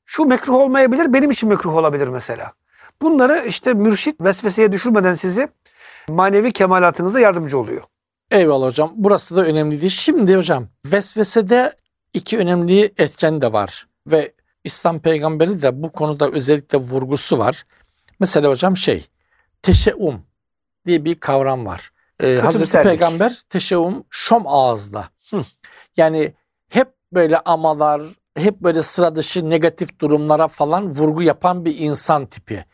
şu 0.05 0.25
mekruh 0.25 0.53
olmayabilir, 0.53 1.13
benim 1.13 1.31
için 1.31 1.49
mekruh 1.49 1.75
olabilir 1.75 2.07
mesela. 2.07 2.53
Bunları 3.01 3.45
işte 3.47 3.73
mürşit 3.73 4.21
vesveseye 4.21 4.71
düşürmeden 4.71 5.13
sizi 5.13 5.47
manevi 6.09 6.51
kemalatınıza 6.51 7.19
yardımcı 7.19 7.59
oluyor. 7.59 7.81
Eyvallah 8.31 8.65
hocam. 8.65 8.91
Burası 8.95 9.35
da 9.35 9.45
önemli 9.45 9.81
değil. 9.81 9.91
Şimdi 9.91 10.35
hocam 10.35 10.67
vesvesede 10.85 11.75
iki 12.13 12.37
önemli 12.37 12.93
etken 12.97 13.41
de 13.41 13.53
var. 13.53 13.87
Ve 14.07 14.33
İslam 14.63 14.99
peygamberi 14.99 15.61
de 15.61 15.83
bu 15.83 15.91
konuda 15.91 16.29
özellikle 16.29 16.77
vurgusu 16.77 17.37
var. 17.37 17.65
Mesela 18.19 18.49
hocam 18.49 18.77
şey 18.77 19.05
teşeum 19.61 20.21
diye 20.87 21.05
bir 21.05 21.15
kavram 21.15 21.65
var. 21.65 21.91
Ee, 22.19 22.25
Hazreti 22.27 22.53
Kötümserlik. 22.53 22.89
Peygamber 22.89 23.41
teşeum 23.49 24.03
şom 24.09 24.47
ağızla. 24.47 25.09
Hı. 25.29 25.41
Yani 25.97 26.33
hep 26.69 26.87
böyle 27.13 27.39
amalar, 27.39 28.01
hep 28.37 28.59
böyle 28.59 28.81
sıra 28.81 29.15
dışı 29.15 29.49
negatif 29.49 29.99
durumlara 29.99 30.47
falan 30.47 30.95
vurgu 30.95 31.21
yapan 31.21 31.65
bir 31.65 31.79
insan 31.79 32.25
tipi. 32.25 32.65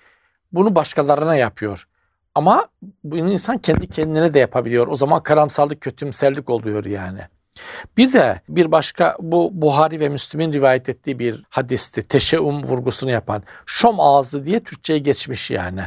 Bunu 0.52 0.76
başkalarına 0.76 1.36
yapıyor. 1.36 1.88
Ama 2.36 2.68
bu 3.04 3.18
insan 3.18 3.58
kendi 3.58 3.88
kendine 3.88 4.34
de 4.34 4.40
yapabiliyor. 4.40 4.88
O 4.88 4.96
zaman 4.96 5.24
karamsarlık, 5.24 5.82
kötümserlik 5.82 6.50
oluyor 6.50 6.86
yani. 6.86 7.20
Bir 7.98 8.14
de 8.14 8.42
bir 8.50 8.72
başka 8.72 9.18
bu 9.20 9.50
Buhari 9.54 10.00
ve 10.00 10.10
Müslim'in 10.10 10.54
rivayet 10.54 10.90
ettiği 10.90 11.20
bir 11.20 11.44
hadisti. 11.50 12.04
Teşeum 12.04 12.64
vurgusunu 12.64 13.12
yapan. 13.12 13.44
Şom 13.66 14.00
ağzı 14.00 14.46
diye 14.46 14.60
Türkçe'ye 14.60 15.00
geçmiş 15.00 15.52
yani. 15.52 15.82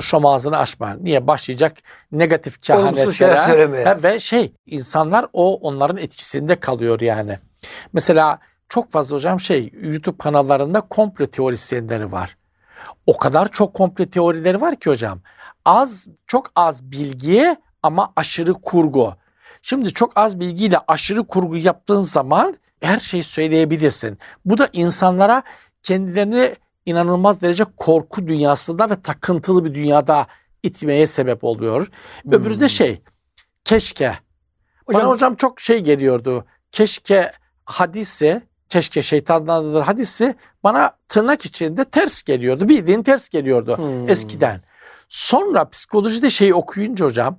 Şom 0.00 0.26
ağzını 0.26 0.58
açma. 0.58 0.94
Niye? 0.94 1.26
Başlayacak 1.26 1.76
negatif 2.12 2.62
kehanetlere. 2.62 2.94
Ve 4.02 4.20
şey 4.20 4.52
insanlar 4.66 5.26
o 5.32 5.54
onların 5.54 5.96
etkisinde 5.96 6.56
kalıyor 6.60 7.00
yani. 7.00 7.38
Mesela 7.92 8.38
çok 8.68 8.92
fazla 8.92 9.16
hocam 9.16 9.40
şey 9.40 9.72
YouTube 9.82 10.18
kanallarında 10.18 10.80
komplo 10.80 11.26
teorisyenleri 11.26 12.12
var. 12.12 12.36
O 13.08 13.16
kadar 13.16 13.48
çok 13.48 13.74
komplo 13.74 14.06
teorileri 14.06 14.60
var 14.60 14.76
ki 14.76 14.90
hocam. 14.90 15.20
Az 15.64 16.08
çok 16.26 16.52
az 16.56 16.90
bilgi 16.90 17.56
ama 17.82 18.12
aşırı 18.16 18.52
kurgu. 18.52 19.14
Şimdi 19.62 19.94
çok 19.94 20.12
az 20.16 20.40
bilgiyle 20.40 20.78
aşırı 20.88 21.26
kurgu 21.26 21.56
yaptığın 21.56 22.00
zaman 22.00 22.54
her 22.80 23.00
şeyi 23.00 23.22
söyleyebilirsin. 23.22 24.18
Bu 24.44 24.58
da 24.58 24.68
insanlara 24.72 25.42
kendilerini 25.82 26.54
inanılmaz 26.86 27.42
derece 27.42 27.64
korku 27.76 28.26
dünyasında 28.26 28.90
ve 28.90 29.02
takıntılı 29.02 29.64
bir 29.64 29.74
dünyada 29.74 30.26
itmeye 30.62 31.06
sebep 31.06 31.44
oluyor. 31.44 31.90
Öbürü 32.26 32.54
Hmm. 32.54 32.60
de 32.60 32.68
şey 32.68 33.02
keşke. 33.64 34.14
Hocam, 34.86 35.02
Bana 35.02 35.10
hocam 35.10 35.34
çok 35.34 35.60
şey 35.60 35.78
geliyordu. 35.78 36.44
Keşke 36.72 37.32
hadisi, 37.64 38.42
keşke 38.68 39.02
şeytandandır 39.02 39.82
hadisi 39.82 40.34
bana 40.64 40.90
tırnak 41.08 41.44
içinde 41.44 41.84
ters 41.84 42.22
geliyordu. 42.22 42.68
Bildiğin 42.68 43.02
ters 43.02 43.28
geliyordu 43.28 43.78
Hmm. 43.78 44.08
eskiden. 44.08 44.60
Sonra 45.08 45.68
psikolojide 45.68 46.30
şey 46.30 46.54
okuyunca 46.54 47.06
hocam 47.06 47.38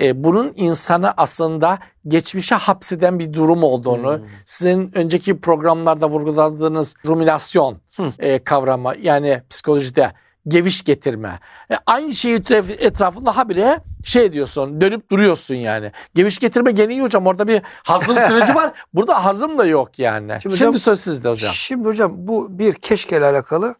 e, 0.00 0.24
bunun 0.24 0.52
insanı 0.56 1.14
aslında 1.16 1.78
geçmişe 2.08 2.54
hapseden 2.54 3.18
bir 3.18 3.32
durum 3.32 3.62
olduğunu, 3.62 4.12
Hmm. 4.18 4.24
sizin 4.44 4.90
önceki 4.98 5.40
programlarda 5.40 6.10
vurguladığınız 6.10 6.94
ruminasyon 7.06 7.76
Hı. 7.96 8.12
e, 8.18 8.38
kavramı 8.44 8.92
yani 9.02 9.42
psikolojide 9.50 10.12
geviş 10.48 10.84
getirme. 10.84 11.40
E, 11.70 11.74
aynı 11.86 12.12
şeyi 12.12 12.38
etraf- 12.38 12.80
etrafında 12.86 13.36
habire 13.36 13.80
şey 14.04 14.32
diyorsun 14.32 14.80
dönüp 14.80 15.10
duruyorsun 15.10 15.54
yani. 15.54 15.92
Geviş 16.14 16.38
getirme 16.38 16.70
gene 16.70 16.92
iyi 16.92 17.02
hocam 17.02 17.26
orada 17.26 17.48
bir 17.48 17.62
hazım 17.84 18.18
süreci 18.18 18.54
var. 18.54 18.72
Burada 18.94 19.24
hazım 19.24 19.58
da 19.58 19.64
yok 19.66 19.98
yani. 19.98 20.38
Şimdi 20.42 20.56
Şimdi, 20.56 20.68
hocam- 20.68 20.78
söz 20.78 21.00
sizde 21.00 21.28
hocam. 21.28 21.50
Şimdi 21.54 21.88
hocam 21.88 22.12
bu 22.16 22.58
bir 22.58 22.72
keşkeyle 22.72 23.24
alakalı. 23.26 23.74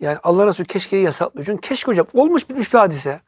Yani 0.00 0.18
Allah 0.22 0.46
Resulü 0.46 0.66
keşkeyi 0.66 1.04
yasaklıyor. 1.04 1.46
Çünkü 1.46 1.68
keşke 1.68 1.90
hocam 1.90 2.06
olmuş 2.14 2.50
bitmiş 2.50 2.74
bir 2.74 2.78
hadise. 2.78 3.20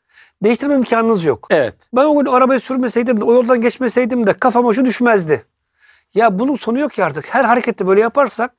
Değiştirme 0.45 0.75
imkanınız 0.75 1.25
yok. 1.25 1.47
Evet. 1.51 1.75
Ben 1.97 2.05
o 2.05 2.19
gün 2.19 2.33
arabayı 2.33 2.61
sürmeseydim 2.61 3.21
de 3.21 3.25
o 3.25 3.33
yoldan 3.35 3.61
geçmeseydim 3.61 4.27
de 4.27 4.33
kafama 4.33 4.73
şu 4.73 4.85
düşmezdi. 4.85 5.45
Ya 6.15 6.39
bunun 6.39 6.55
sonu 6.55 6.79
yok 6.79 6.93
ki 6.93 7.05
artık. 7.05 7.35
Her 7.35 7.45
harekette 7.45 7.87
böyle 7.87 8.01
yaparsak 8.01 8.55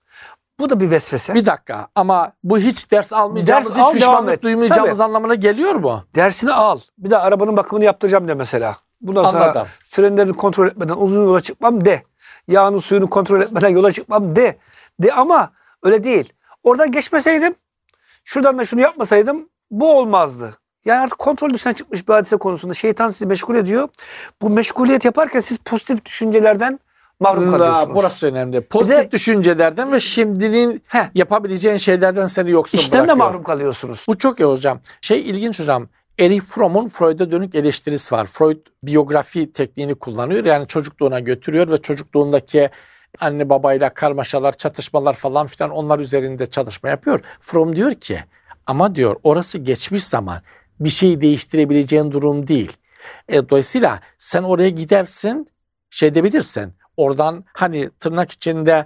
bu 0.59 0.69
da 0.69 0.79
bir 0.79 0.91
vesvese. 0.91 1.35
Bir 1.35 1.45
dakika 1.45 1.87
ama 1.95 2.31
bu 2.43 2.57
hiç 2.57 2.91
ders 2.91 3.13
almayacağımız, 3.13 3.67
Ders 3.67 3.75
hiç 3.75 3.81
al, 3.83 3.85
devam 3.87 3.95
pişmanlık 3.95 4.33
et. 4.33 4.43
duymayacağımız 4.43 4.97
Tabii. 4.97 5.03
anlamına 5.07 5.35
geliyor 5.35 5.75
mu? 5.75 6.03
Dersini 6.15 6.53
al. 6.53 6.79
Bir 6.97 7.09
de 7.11 7.17
arabanın 7.17 7.57
bakımını 7.57 7.85
yaptıracağım 7.85 8.27
de 8.27 8.33
mesela. 8.33 8.75
Bundan 9.01 9.23
sonra 9.23 9.43
Anladım. 9.43 9.67
frenlerini 9.85 10.33
kontrol 10.33 10.67
etmeden 10.67 10.95
uzun 10.97 11.25
yola 11.25 11.41
çıkmam 11.41 11.85
de. 11.85 12.03
Yağını 12.47 12.81
suyunu 12.81 13.09
kontrol 13.09 13.41
etmeden 13.41 13.69
yola 13.69 13.91
çıkmam 13.91 14.35
de. 14.35 14.57
De 14.99 15.13
ama 15.13 15.51
öyle 15.83 16.03
değil. 16.03 16.33
Oradan 16.63 16.91
geçmeseydim, 16.91 17.55
şuradan 18.23 18.59
da 18.59 18.65
şunu 18.65 18.81
yapmasaydım 18.81 19.49
bu 19.71 19.97
olmazdı. 19.97 20.51
Yani 20.85 21.01
artık 21.01 21.19
kontrol 21.19 21.49
dışına 21.49 21.73
çıkmış 21.73 22.07
bir 22.07 22.13
hadise 22.13 22.37
konusunda 22.37 22.73
şeytan 22.73 23.09
sizi 23.09 23.25
meşgul 23.25 23.55
ediyor. 23.55 23.89
Bu 24.41 24.49
meşguliyet 24.49 25.05
yaparken 25.05 25.39
siz 25.39 25.57
pozitif 25.57 26.05
düşüncelerden 26.05 26.79
mahrum 27.19 27.51
kalıyorsunuz. 27.51 27.95
burası 27.95 28.27
önemli. 28.27 28.61
Pozitif 28.61 28.97
Bir 28.99 29.03
de- 29.07 29.11
düşüncelerden 29.11 29.91
ve 29.91 29.99
şimdinin 29.99 30.83
Heh. 30.88 31.09
yapabileceğin 31.15 31.77
şeylerden 31.77 32.27
seni 32.27 32.51
yoksun 32.51 32.77
İşten 32.77 32.97
de 32.99 33.03
bırakıyor. 33.03 33.17
mahrum 33.27 33.43
kalıyorsunuz. 33.43 34.05
Bu 34.07 34.17
çok 34.17 34.39
iyi 34.39 34.43
hocam. 34.45 34.79
Şey 35.01 35.19
ilginç 35.29 35.59
hocam. 35.59 35.88
Erich 36.19 36.43
Fromm'un 36.43 36.89
Freud'a 36.89 37.31
dönük 37.31 37.55
eleştirisi 37.55 38.15
var. 38.15 38.25
Freud 38.25 38.57
biyografi 38.83 39.53
tekniğini 39.53 39.95
kullanıyor. 39.95 40.45
Yani 40.45 40.67
çocukluğuna 40.67 41.19
götürüyor 41.19 41.69
ve 41.69 41.77
çocukluğundaki 41.77 42.69
anne 43.19 43.49
babayla 43.49 43.93
karmaşalar, 43.93 44.51
çatışmalar 44.53 45.13
falan 45.13 45.47
filan 45.47 45.69
onlar 45.71 45.99
üzerinde 45.99 46.45
çalışma 46.45 46.89
yapıyor. 46.89 47.19
Fromm 47.39 47.75
diyor 47.75 47.91
ki 47.93 48.19
ama 48.67 48.95
diyor 48.95 49.15
orası 49.23 49.57
geçmiş 49.57 50.03
zaman 50.03 50.41
bir 50.79 50.89
şeyi 50.89 51.21
değiştirebileceğin 51.21 52.11
durum 52.11 52.47
değil. 52.47 52.77
E, 53.29 53.49
dolayısıyla 53.49 53.99
sen 54.17 54.43
oraya 54.43 54.69
gidersin 54.69 55.47
şey 55.89 56.09
edebilirsin. 56.09 56.73
Oradan 57.03 57.44
hani 57.53 57.89
tırnak 58.00 58.32
içinde 58.32 58.86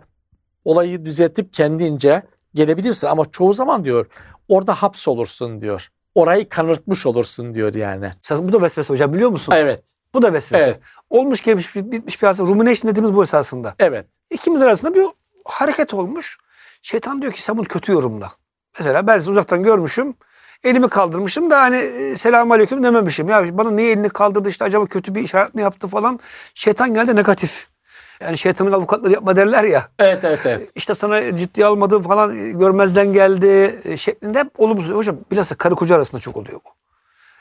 olayı 0.66 1.06
düzeltip 1.06 1.54
kendince 1.54 2.24
gelebilirsin 2.54 3.08
ama 3.08 3.26
çoğu 3.32 3.54
zaman 3.54 3.84
diyor 3.84 4.06
orada 4.48 4.74
hapsolursun 4.74 5.62
diyor. 5.62 5.90
Orayı 6.16 6.50
kanırtmış 6.50 7.06
olursun 7.06 7.56
diyor 7.56 7.74
yani. 7.74 8.12
Bu 8.32 8.54
da 8.54 8.62
vesvese 8.62 8.94
hocam 8.94 9.14
biliyor 9.14 9.30
musun? 9.30 9.54
Evet, 9.58 9.84
Bu 10.14 10.22
da 10.22 10.34
vesvese. 10.34 10.64
Evet. 10.64 10.80
Olmuş 11.10 11.42
gelmiş 11.42 11.76
bit- 11.76 11.92
bitmiş 11.92 12.22
bir 12.22 12.28
hadise. 12.28 12.44
Rumination 12.44 12.92
dediğimiz 12.92 13.16
bu 13.16 13.24
esasında. 13.24 13.76
evet. 13.80 14.06
İkimiz 14.30 14.62
arasında 14.62 14.96
bir 14.96 15.06
hareket 15.46 15.94
olmuş. 15.94 16.38
Şeytan 16.82 17.22
diyor 17.22 17.34
ki 17.34 17.44
sen 17.44 17.58
bunu 17.58 17.66
kötü 17.68 17.92
yorumla. 17.92 18.32
Mesela 18.80 19.08
ben 19.08 19.18
sizi 19.18 19.32
uzaktan 19.32 19.64
görmüşüm. 19.64 20.16
Elimi 20.64 20.90
kaldırmışım 20.90 21.50
da 21.52 21.62
hani 21.62 21.76
e, 21.78 22.16
selamun 22.16 22.56
aleyküm 22.56 22.84
dememişim. 22.84 23.30
Ya 23.30 23.58
bana 23.58 23.72
niye 23.72 23.92
elini 23.92 24.10
kaldırdı 24.10 24.50
işte 24.50 24.66
acaba 24.66 24.86
kötü 24.86 25.16
bir 25.16 25.22
işaret 25.22 25.56
mi 25.56 25.62
yaptı 25.62 25.88
falan. 25.88 26.20
Şeytan 26.54 26.94
geldi 26.94 27.16
negatif. 27.16 27.73
Yani 28.22 28.38
şeytanın 28.38 28.72
avukatları 28.72 29.14
yapma 29.14 29.36
derler 29.36 29.64
ya. 29.64 29.90
Evet, 30.00 30.24
evet, 30.24 30.40
evet. 30.46 30.70
İşte 30.76 30.96
sana 30.96 31.36
ciddiye 31.36 31.68
almadığı 31.68 32.02
falan 32.02 32.60
görmezden 32.60 33.14
geldi 33.14 33.80
e, 33.84 33.98
şeklinde 33.98 34.40
hep 34.40 34.60
olumsuz. 34.60 34.96
Hocam 34.96 35.18
bilhassa 35.32 35.56
karı 35.56 35.76
koca 35.76 35.96
arasında 35.96 36.22
çok 36.22 36.38
oluyor 36.38 36.60
bu. 36.66 36.70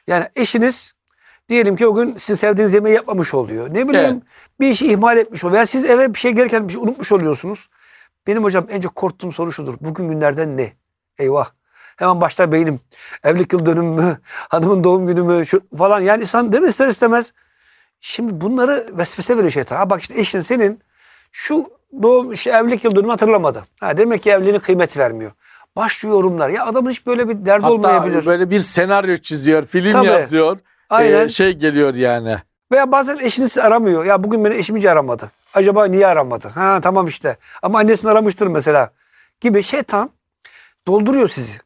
Yani 0.06 0.28
eşiniz 0.36 0.92
diyelim 1.48 1.76
ki 1.76 1.86
o 1.86 1.94
gün 1.94 2.16
sizin 2.16 2.34
sevdiğiniz 2.34 2.74
yemeği 2.74 2.96
yapmamış 2.96 3.34
oluyor. 3.34 3.74
Ne 3.74 3.88
bileyim 3.88 4.10
Evet. 4.12 4.22
bir 4.60 4.68
işi 4.68 4.92
ihmal 4.92 5.16
etmiş 5.16 5.44
oluyor. 5.44 5.54
Veya 5.54 5.66
siz 5.66 5.84
eve 5.84 6.14
bir 6.14 6.18
şey 6.18 6.32
gelirken 6.32 6.68
bir 6.68 6.72
şey 6.72 6.82
unutmuş 6.82 7.12
oluyorsunuz. 7.12 7.68
Benim 8.26 8.44
hocam 8.44 8.66
en 8.70 8.80
çok 8.80 8.94
korktuğum 8.96 9.32
soru 9.32 9.52
şudur. 9.52 9.74
Bugün 9.80 10.08
günlerden 10.08 10.56
ne? 10.56 10.72
Eyvah. 11.18 11.46
Hemen 11.96 12.20
başlar 12.20 12.52
beynim. 12.52 12.80
Evlilik 13.24 13.52
yıl 13.52 13.66
dönümü 13.66 14.02
mü? 14.02 14.18
Hanımın 14.48 14.84
doğum 14.84 15.06
günü 15.06 15.22
mü? 15.22 15.46
Şu 15.46 15.60
falan. 15.78 16.00
Yani 16.00 16.20
insan 16.20 16.52
değil 16.52 16.62
mi 16.62 16.68
ister 16.68 16.88
istemez. 16.88 17.32
Şimdi 18.04 18.40
bunları 18.40 18.86
vesvese 18.92 19.36
veriyor 19.36 19.50
şeytan. 19.52 19.76
Ha 19.76 19.90
bak 19.90 20.00
işte 20.00 20.20
eşin 20.20 20.40
senin 20.40 20.80
şu 21.32 21.70
doğum 22.02 22.32
işte 22.32 22.50
evlilik 22.50 22.84
yıl 22.84 22.96
dönümü 22.96 23.10
hatırlamadı. 23.10 23.64
Ha 23.80 23.96
demek 23.96 24.22
ki 24.22 24.30
evliliğine 24.30 24.58
kıymet 24.58 24.96
vermiyor. 24.96 25.32
Başlıyor 25.76 26.14
yorumlar. 26.16 26.48
Ya 26.48 26.66
adamın 26.66 26.90
hiç 26.90 27.06
böyle 27.06 27.28
bir 27.28 27.46
derdi 27.46 27.62
Hatta 27.62 27.74
olmayabilir. 27.74 28.26
böyle 28.26 28.50
bir 28.50 28.58
senaryo 28.58 29.16
çiziyor, 29.16 29.66
film 29.66 29.92
Tabii. 29.92 30.06
yazıyor. 30.06 30.58
Aynen. 30.90 31.24
Ee, 31.24 31.28
şey 31.28 31.52
geliyor 31.52 31.94
yani. 31.94 32.36
Veya 32.72 32.92
bazen 32.92 33.18
eşiniz 33.18 33.58
aramıyor. 33.58 34.04
Ya 34.04 34.24
bugün 34.24 34.44
beni 34.44 34.54
eşim 34.54 34.76
hiç 34.76 34.84
aramadı. 34.84 35.30
Acaba 35.54 35.84
niye 35.84 36.06
aramadı? 36.06 36.48
Ha 36.48 36.80
tamam 36.82 37.06
işte. 37.06 37.36
Ama 37.62 37.78
annesini 37.78 38.10
aramıştır 38.10 38.46
mesela. 38.46 38.90
Gibi 39.40 39.62
şeytan 39.62 40.10
dolduruyor 40.86 41.28
sizi. 41.28 41.58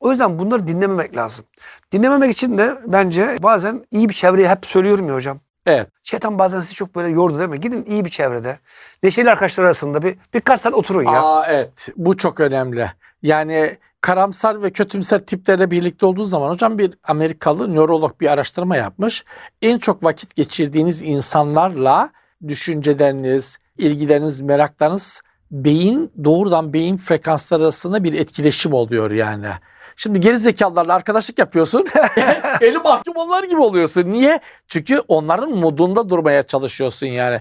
O 0.00 0.10
yüzden 0.10 0.38
bunları 0.38 0.66
dinlememek 0.66 1.16
lazım. 1.16 1.46
Dinlememek 1.92 2.30
için 2.30 2.58
de 2.58 2.78
bence 2.86 3.38
bazen 3.42 3.84
iyi 3.90 4.08
bir 4.08 4.14
çevreye 4.14 4.48
hep 4.48 4.66
söylüyorum 4.66 5.08
ya 5.08 5.14
hocam. 5.14 5.40
Evet. 5.66 5.88
Şeytan 6.02 6.38
bazen 6.38 6.60
sizi 6.60 6.74
çok 6.74 6.94
böyle 6.94 7.08
yordu 7.08 7.38
değil 7.38 7.50
mi? 7.50 7.60
Gidin 7.60 7.84
iyi 7.84 8.04
bir 8.04 8.10
çevrede. 8.10 8.58
Neşeli 9.02 9.30
arkadaşlar 9.30 9.64
arasında 9.64 10.02
bir 10.02 10.16
birkaç 10.34 10.60
saat 10.60 10.74
oturun 10.74 11.02
ya. 11.02 11.22
Aa 11.22 11.46
evet. 11.46 11.88
Bu 11.96 12.16
çok 12.16 12.40
önemli. 12.40 12.90
Yani 13.22 13.76
karamsar 14.00 14.62
ve 14.62 14.70
kötümser 14.70 15.18
tiplerle 15.18 15.70
birlikte 15.70 16.06
olduğu 16.06 16.24
zaman 16.24 16.50
hocam 16.50 16.78
bir 16.78 16.94
Amerikalı 17.04 17.74
nörolog 17.74 18.20
bir 18.20 18.32
araştırma 18.32 18.76
yapmış. 18.76 19.24
En 19.62 19.78
çok 19.78 20.04
vakit 20.04 20.34
geçirdiğiniz 20.34 21.02
insanlarla 21.02 22.10
düşünceleriniz, 22.48 23.58
ilgileriniz, 23.78 24.40
meraklarınız 24.40 25.22
beyin 25.50 26.12
doğrudan 26.24 26.72
beyin 26.72 26.96
frekansları 26.96 27.62
arasında 27.62 28.04
bir 28.04 28.12
etkileşim 28.12 28.72
oluyor 28.72 29.10
yani. 29.10 29.48
Şimdi 29.96 30.20
geri 30.20 30.38
zekalılarla 30.38 30.94
arkadaşlık 30.94 31.38
yapıyorsun. 31.38 31.84
Eli 32.60 32.78
mahkum 32.78 33.16
onlar 33.16 33.44
gibi 33.44 33.60
oluyorsun. 33.60 34.12
Niye? 34.12 34.40
Çünkü 34.68 35.00
onların 35.08 35.50
modunda 35.50 36.10
durmaya 36.10 36.42
çalışıyorsun 36.42 37.06
yani. 37.06 37.40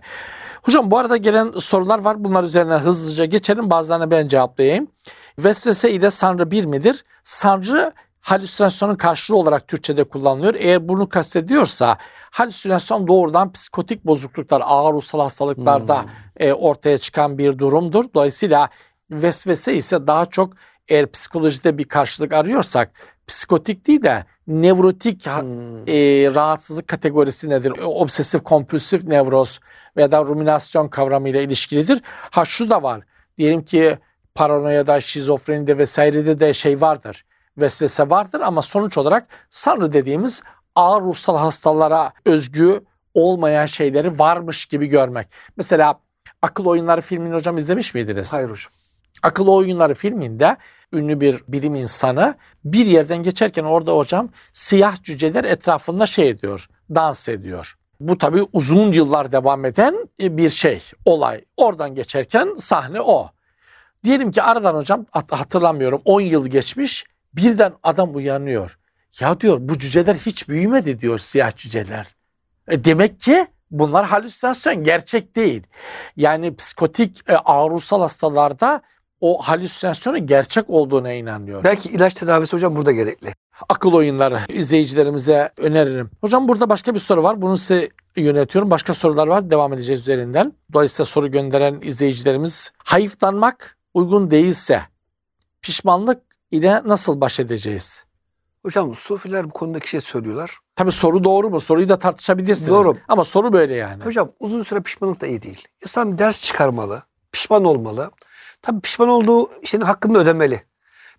Hocam 0.64 0.92
bu 0.92 0.98
arada 0.98 1.18
gelen 1.18 1.52
sorular 1.58 2.00
var. 2.00 2.24
Bunlar 2.24 2.44
üzerinden 2.44 2.80
hızlıca 2.80 3.26
geçelim. 3.26 3.70
Bazılarına 3.70 4.12
ben 4.12 4.28
cevaplayayım. 4.28 4.88
Vesvese 5.40 5.92
ile 5.92 6.10
sanrı 6.10 6.52
bir 6.52 6.66
midir? 6.66 7.06
Sanrı 7.24 7.94
halüsinasyonun 8.22 8.96
karşılığı 8.96 9.38
olarak 9.38 9.68
Türkçe'de 9.68 10.04
kullanılıyor. 10.04 10.56
Eğer 10.58 10.88
bunu 10.88 11.10
kastediyorsa 11.10 11.98
halüsinasyon 12.32 13.08
doğrudan 13.08 13.52
psikotik 13.52 14.06
bozukluklar, 14.06 14.62
ağır 14.66 14.94
ruhsal 14.94 15.20
hastalıklarda 15.20 16.06
e, 16.38 16.54
ortaya 16.54 16.98
çıkan 16.98 17.38
bir 17.38 17.58
durumdur. 17.58 18.06
Dolayısıyla 18.16 18.70
vesvese 19.12 19.76
ise 19.76 20.08
daha 20.08 20.26
çok 20.26 20.54
eğer 20.88 21.12
psikolojide 21.12 21.78
bir 21.78 21.84
karşılık 21.84 22.34
arıyorsak 22.34 22.92
psikotik 23.28 23.88
değil 23.88 24.04
de 24.04 24.26
nevrotik 24.48 25.26
Hmm. 25.28 25.88
e, 25.88 25.96
rahatsızlık 26.36 26.88
kategorisi 26.88 27.50
nedir? 27.50 27.74
E, 27.78 27.84
Obsesif 27.86 28.44
kompulsif 28.44 29.04
nevroz 29.04 29.60
veya 29.98 30.12
da 30.12 30.26
ruminasyon 30.26 30.88
kavramıyla 30.88 31.42
ilişkilidir. 31.42 32.02
Ha 32.06 32.46
şu 32.46 32.70
da 32.70 32.84
var. 32.84 33.02
Diyelim 33.38 33.66
ki 33.66 33.98
paranoyada, 34.36 35.02
şizofrenide 35.02 35.78
vesairede 35.78 36.40
de 36.40 36.54
şey 36.54 36.82
vardır. 36.82 37.26
Vesvese 37.58 38.10
vardır 38.10 38.40
ama 38.40 38.62
sonuç 38.62 38.98
olarak 38.98 39.28
sanrı 39.50 39.94
dediğimiz 39.94 40.44
ağır 40.76 41.02
ruhsal 41.02 41.38
hastalara 41.38 42.14
özgü 42.26 42.82
olmayan 43.14 43.66
şeyleri 43.66 44.20
varmış 44.20 44.66
gibi 44.66 44.88
görmek. 44.88 45.28
Mesela 45.58 46.00
Akıl 46.42 46.66
Oyunları 46.66 47.02
filmini 47.02 47.34
hocam 47.36 47.58
izlemiş 47.58 47.94
miydiniz? 47.94 48.34
Hayır 48.34 48.50
hocam. 48.50 48.72
Akıl 49.24 49.48
Oyunları 49.48 49.94
filminde 49.94 50.58
ünlü 50.94 51.22
bir 51.22 51.42
bilim 51.48 51.76
insanı 51.76 52.36
bir 52.66 52.86
yerden 52.86 53.24
geçerken 53.24 53.64
orada 53.64 53.98
hocam 53.98 54.30
siyah 54.54 55.04
cüceler 55.04 55.44
etrafında 55.44 56.06
şey 56.06 56.30
ediyor, 56.30 56.70
dans 56.90 57.30
ediyor. 57.30 57.76
Bu 58.00 58.18
tabii 58.18 58.44
uzun 58.54 58.92
yıllar 58.92 59.32
devam 59.32 59.66
eden 59.66 59.96
bir 60.20 60.50
şey, 60.50 60.82
olay. 61.06 61.46
Oradan 61.58 61.96
geçerken 61.96 62.56
sahne 62.58 63.02
o. 63.02 63.30
Diyelim 64.04 64.32
ki 64.32 64.42
aradan 64.42 64.76
hocam 64.76 65.06
hat- 65.12 65.32
hatırlamıyorum 65.32 66.02
10 66.06 66.22
yıl 66.22 66.48
geçmiş 66.48 67.06
birden 67.34 67.74
adam 67.84 68.16
uyanıyor. 68.16 68.78
Ya 69.20 69.40
diyor 69.40 69.58
bu 69.62 69.78
cüceler 69.78 70.16
hiç 70.16 70.50
büyümedi 70.50 71.00
diyor 71.00 71.20
siyah 71.20 71.56
cüceler. 71.56 72.16
E 72.68 72.84
demek 72.84 73.20
ki 73.20 73.48
bunlar 73.72 74.06
halüsinasyon 74.06 74.84
gerçek 74.84 75.36
değil. 75.36 75.64
Yani 76.18 76.56
psikotik 76.56 77.30
e, 77.30 77.38
ağrısal 77.38 78.02
hastalarda 78.02 78.82
o 79.24 79.42
halüsinasyonun 79.42 80.28
gerçek 80.28 80.70
olduğuna 80.70 81.14
inanıyor. 81.14 81.64
Belki 81.64 81.90
ilaç 81.90 82.14
tedavisi 82.14 82.54
hocam 82.54 82.76
burada 82.76 82.92
gerekli. 82.92 83.36
Akıl 83.70 83.94
oyunları 83.94 84.40
izleyicilerimize 84.50 85.52
öneririm. 85.58 86.10
Hocam 86.22 86.48
burada 86.48 86.70
başka 86.70 86.94
bir 86.94 87.00
soru 87.00 87.24
var. 87.24 87.42
Bunu 87.42 87.58
size 87.58 87.90
yönetiyorum. 88.16 88.72
Başka 88.72 88.94
sorular 88.94 89.28
var. 89.28 89.50
Devam 89.50 89.74
edeceğiz 89.74 90.02
üzerinden. 90.02 90.54
Dolayısıyla 90.74 91.06
soru 91.06 91.32
gönderen 91.32 91.80
izleyicilerimiz 91.82 92.72
hayıflanmak 92.78 93.78
uygun 93.94 94.32
değilse 94.32 94.82
pişmanlık 95.62 96.22
ile 96.52 96.82
nasıl 96.86 97.22
baş 97.22 97.40
edeceğiz? 97.40 98.06
Hocam 98.66 98.96
sufiler 98.96 99.46
bu 99.46 99.50
konudaki 99.50 99.90
şey 99.90 100.02
söylüyorlar. 100.02 100.58
Tabii 100.76 100.92
soru 100.92 101.24
doğru 101.24 101.50
mu? 101.50 101.60
Soruyu 101.60 101.90
da 101.90 102.00
tartışabilirsiniz. 102.00 102.70
Doğru. 102.70 102.98
Ama 103.08 103.24
soru 103.24 103.54
böyle 103.54 103.76
yani. 103.76 104.04
Hocam 104.04 104.32
uzun 104.40 104.64
süre 104.64 104.82
pişmanlık 104.82 105.22
da 105.22 105.28
iyi 105.28 105.42
değil. 105.42 105.68
İnsan 105.82 106.18
ders 106.18 106.44
çıkarmalı, 106.44 107.04
pişman 107.32 107.66
olmalı. 107.66 108.12
Tabii 108.64 108.82
pişman 108.82 109.10
olduğu 109.10 109.66
şeyin 109.66 109.84
hakkını 109.84 110.18
ödemeli. 110.18 110.64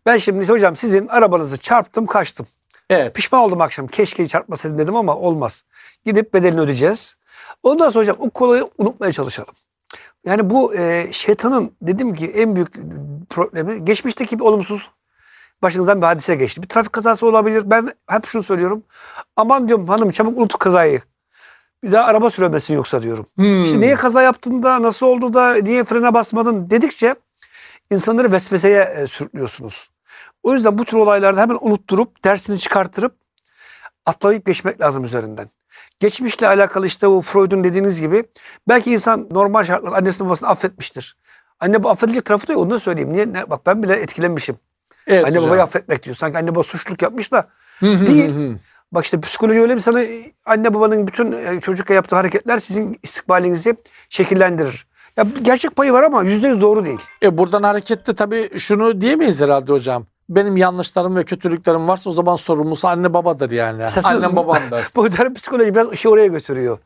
Ben 0.06 0.16
şimdi 0.16 0.48
hocam 0.48 0.76
sizin 0.76 1.08
arabanızı 1.08 1.56
çarptım 1.56 2.06
kaçtım. 2.06 2.46
Evet. 2.90 3.14
Pişman 3.14 3.40
oldum 3.40 3.60
akşam. 3.60 3.86
Keşke 3.86 4.28
çarpmasaydım 4.28 4.78
dedim 4.78 4.96
ama 4.96 5.16
olmaz. 5.16 5.64
Gidip 6.04 6.34
bedelini 6.34 6.60
ödeyeceğiz. 6.60 7.16
Ondan 7.62 7.90
sonra 7.90 8.02
hocam 8.02 8.16
o 8.18 8.30
kolayı 8.30 8.68
unutmaya 8.78 9.12
çalışalım. 9.12 9.54
Yani 10.26 10.50
bu 10.50 10.74
e, 10.74 11.12
şeytanın 11.12 11.72
dedim 11.82 12.14
ki 12.14 12.26
en 12.26 12.56
büyük 12.56 12.74
problemi 13.30 13.84
geçmişteki 13.84 14.38
bir 14.38 14.44
olumsuz 14.44 14.90
başınızdan 15.62 16.00
bir 16.00 16.06
hadise 16.06 16.34
geçti. 16.34 16.62
Bir 16.62 16.68
trafik 16.68 16.92
kazası 16.92 17.26
olabilir. 17.26 17.62
Ben 17.66 17.92
hep 18.08 18.26
şunu 18.26 18.42
söylüyorum. 18.42 18.82
Aman 19.36 19.68
diyorum 19.68 19.88
hanım 19.88 20.10
çabuk 20.10 20.38
unut 20.38 20.58
kazayı. 20.58 21.00
Bir 21.82 21.92
daha 21.92 22.04
araba 22.04 22.30
süremesin 22.30 22.74
yoksa 22.74 23.02
diyorum. 23.02 23.26
Hmm. 23.36 23.62
İşte 23.62 23.80
niye 23.80 23.94
kaza 23.94 24.22
yaptın 24.22 24.62
da 24.62 24.82
nasıl 24.82 25.06
oldu 25.06 25.34
da 25.34 25.54
niye 25.54 25.84
frene 25.84 26.14
basmadın 26.14 26.70
dedikçe 26.70 27.14
insanları 27.90 28.32
vesveseye 28.32 28.82
e, 28.82 29.06
sürüklüyorsunuz. 29.06 29.90
O 30.42 30.52
yüzden 30.52 30.78
bu 30.78 30.84
tür 30.84 30.96
olaylarda 30.96 31.40
hemen 31.40 31.58
unutturup 31.60 32.24
dersini 32.24 32.58
çıkarttırıp 32.58 33.16
atlayıp 34.06 34.46
geçmek 34.46 34.80
lazım 34.80 35.04
üzerinden. 35.04 35.50
Geçmişle 36.00 36.48
alakalı 36.48 36.86
işte 36.86 37.06
o 37.06 37.20
Freud'un 37.20 37.64
dediğiniz 37.64 38.00
gibi 38.00 38.24
belki 38.68 38.92
insan 38.92 39.28
normal 39.30 39.62
şartlarda 39.62 39.96
annesini 39.96 40.26
babasını 40.26 40.48
affetmiştir. 40.48 41.16
Anne 41.60 41.82
bu 41.82 41.90
affedilecek 41.90 42.24
tarafı 42.24 42.48
da 42.48 42.52
yok 42.52 42.62
onu 42.62 42.70
da 42.70 42.78
söyleyeyim. 42.78 43.12
Niye? 43.12 43.32
Ne? 43.32 43.50
Bak 43.50 43.66
ben 43.66 43.82
bile 43.82 43.94
etkilenmişim. 43.94 44.56
Evet 45.06 45.24
anne 45.24 45.36
hocam. 45.36 45.46
babayı 45.46 45.62
affetmek 45.62 46.02
diyor. 46.02 46.16
Sanki 46.16 46.38
anne 46.38 46.54
baba 46.54 46.62
suçluluk 46.62 47.02
yapmış 47.02 47.32
da 47.32 47.48
değil. 47.82 48.56
Bak 48.92 49.04
işte 49.04 49.20
psikoloji 49.20 49.60
öyle 49.60 49.74
bir 49.74 49.80
sana 49.80 50.02
anne 50.46 50.74
babanın 50.74 51.06
bütün 51.06 51.32
e, 51.32 51.60
çocukla 51.60 51.94
yaptığı 51.94 52.16
hareketler 52.16 52.58
sizin 52.58 52.98
istikbalinizi 53.02 53.76
şekillendirir. 54.08 54.86
Ya 55.16 55.26
gerçek 55.42 55.76
payı 55.76 55.92
var 55.92 56.02
ama 56.02 56.22
yüzde 56.22 56.48
yüz 56.48 56.60
doğru 56.60 56.84
değil. 56.84 57.00
E 57.22 57.38
buradan 57.38 57.62
hareketle 57.62 58.14
tabii 58.14 58.58
şunu 58.58 59.00
diyemeyiz 59.00 59.40
herhalde 59.40 59.72
hocam. 59.72 60.06
Benim 60.28 60.56
yanlışlarım 60.56 61.16
ve 61.16 61.24
kötülüklerim 61.24 61.88
varsa 61.88 62.10
o 62.10 62.12
zaman 62.12 62.36
sorumlusu 62.36 62.88
anne 62.88 63.14
babadır 63.14 63.50
yani. 63.50 63.82
Esasında- 63.82 64.08
Annem 64.16 64.36
babamdır. 64.36 64.88
Modern 64.96 65.34
psikoloji 65.34 65.74
biraz 65.74 65.92
işi 65.92 66.08
oraya 66.08 66.26
götürüyor. 66.26 66.78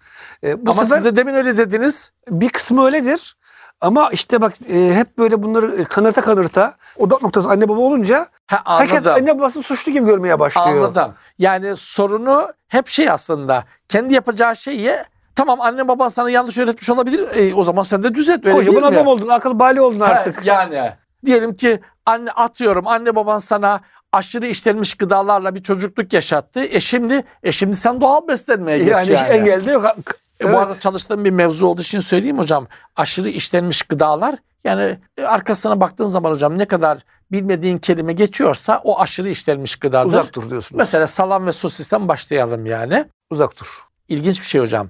E, 0.44 0.66
bu 0.66 0.70
Ama 0.70 0.82
sefer 0.85 0.97
siz 0.97 1.04
de 1.04 1.16
demin 1.16 1.35
öyle 1.35 1.56
dediniz. 1.56 2.12
bir 2.30 2.49
kısmı 2.49 2.85
öyledir. 2.85 3.37
Ama 3.80 4.11
işte 4.12 4.40
bak 4.40 4.52
e, 4.73 4.94
hep 4.94 5.18
böyle 5.18 5.42
bunları 5.42 5.85
kanırta 5.85 6.20
kanırta 6.23 6.75
odak 6.97 7.23
noktası 7.23 7.49
anne 7.49 7.68
baba 7.68 7.80
olunca 7.80 8.26
Ha, 8.47 8.78
herkes 8.78 9.06
anne 9.06 9.38
babasını 9.38 9.62
suçlu 9.62 9.92
gibi 9.92 10.06
görmeye 10.06 10.38
başlıyor. 10.38 10.76
Anladım. 10.76 11.14
Yani 11.38 11.76
sorunu 11.76 12.52
hep 12.68 12.88
şey 12.88 13.11
aslında. 13.11 13.64
Kendi 13.88 14.14
yapacağı 14.14 14.56
şeyi 14.56 14.92
tamam 15.38 15.61
anne 15.61 15.88
baban 15.88 16.09
sana 16.09 16.30
yanlış 16.30 16.59
öğretmiş 16.59 16.90
olabilir. 16.90 17.28
E, 17.37 17.54
o 17.54 17.64
zaman 17.64 17.83
sen 17.83 18.02
de 18.02 18.14
düzelt. 18.14 18.47
Öyle 18.47 18.57
Kocaman 18.57 18.83
değil 18.83 18.92
mi? 18.92 18.96
adam 18.96 19.07
oldun, 19.07 19.29
akıl 19.29 19.59
bali 19.59 19.81
oldun 19.81 20.01
artık. 20.01 20.44
yani 20.44 20.92
diyelim 21.27 21.57
ki 21.57 21.81
anne 22.07 22.31
atıyorum 22.31 22.87
anne 22.87 23.16
baban 23.16 23.38
sana 23.38 23.81
aşırı 24.12 24.46
işlenmiş 24.46 24.94
gıdalarla 24.94 25.55
bir 25.55 25.62
çocukluk 25.62 26.12
yaşattı. 26.12 26.61
E 26.61 26.81
şimdi 26.81 27.24
e 27.42 27.53
şimdi 27.53 27.77
sen 27.77 28.01
doğal 28.01 28.29
beslenmeye 28.29 28.79
geç 28.79 28.88
yani, 28.88 29.12
yani. 29.12 29.29
engel 29.29 29.66
de 29.66 29.70
yok. 29.70 29.85
E, 29.85 30.03
Evet. 30.40 30.55
Bu 30.55 30.59
arada 30.59 30.79
çalıştığım 30.79 31.24
bir 31.24 31.31
mevzu 31.31 31.66
olduğu 31.66 31.83
için 31.83 32.01
söyleyeyim 32.01 32.38
hocam. 32.38 32.66
Aşırı 32.96 33.29
işlenmiş 33.29 33.83
gıdalar 33.83 34.35
yani 34.64 34.98
e, 35.18 35.24
arkasına 35.24 35.81
baktığın 35.81 36.07
zaman 36.07 36.31
hocam 36.31 36.59
ne 36.59 36.64
kadar 36.64 36.98
bilmediğin 37.33 37.79
kelime 37.79 38.12
geçiyorsa 38.12 38.81
o 38.85 39.01
aşırı 39.01 39.29
işlenmiş 39.29 39.77
gıdadır. 39.77 40.09
Uzak 40.09 40.35
dur 40.35 40.51
diyorsunuz. 40.51 40.79
Mesela 40.79 41.07
salam 41.07 41.46
ve 41.46 41.53
sosisten 41.53 42.09
başlayalım 42.09 42.66
yani. 42.66 43.05
Uzak 43.31 43.61
dur. 43.61 43.87
İlginç 44.09 44.40
bir 44.40 44.46
şey 44.46 44.61
hocam. 44.61 44.88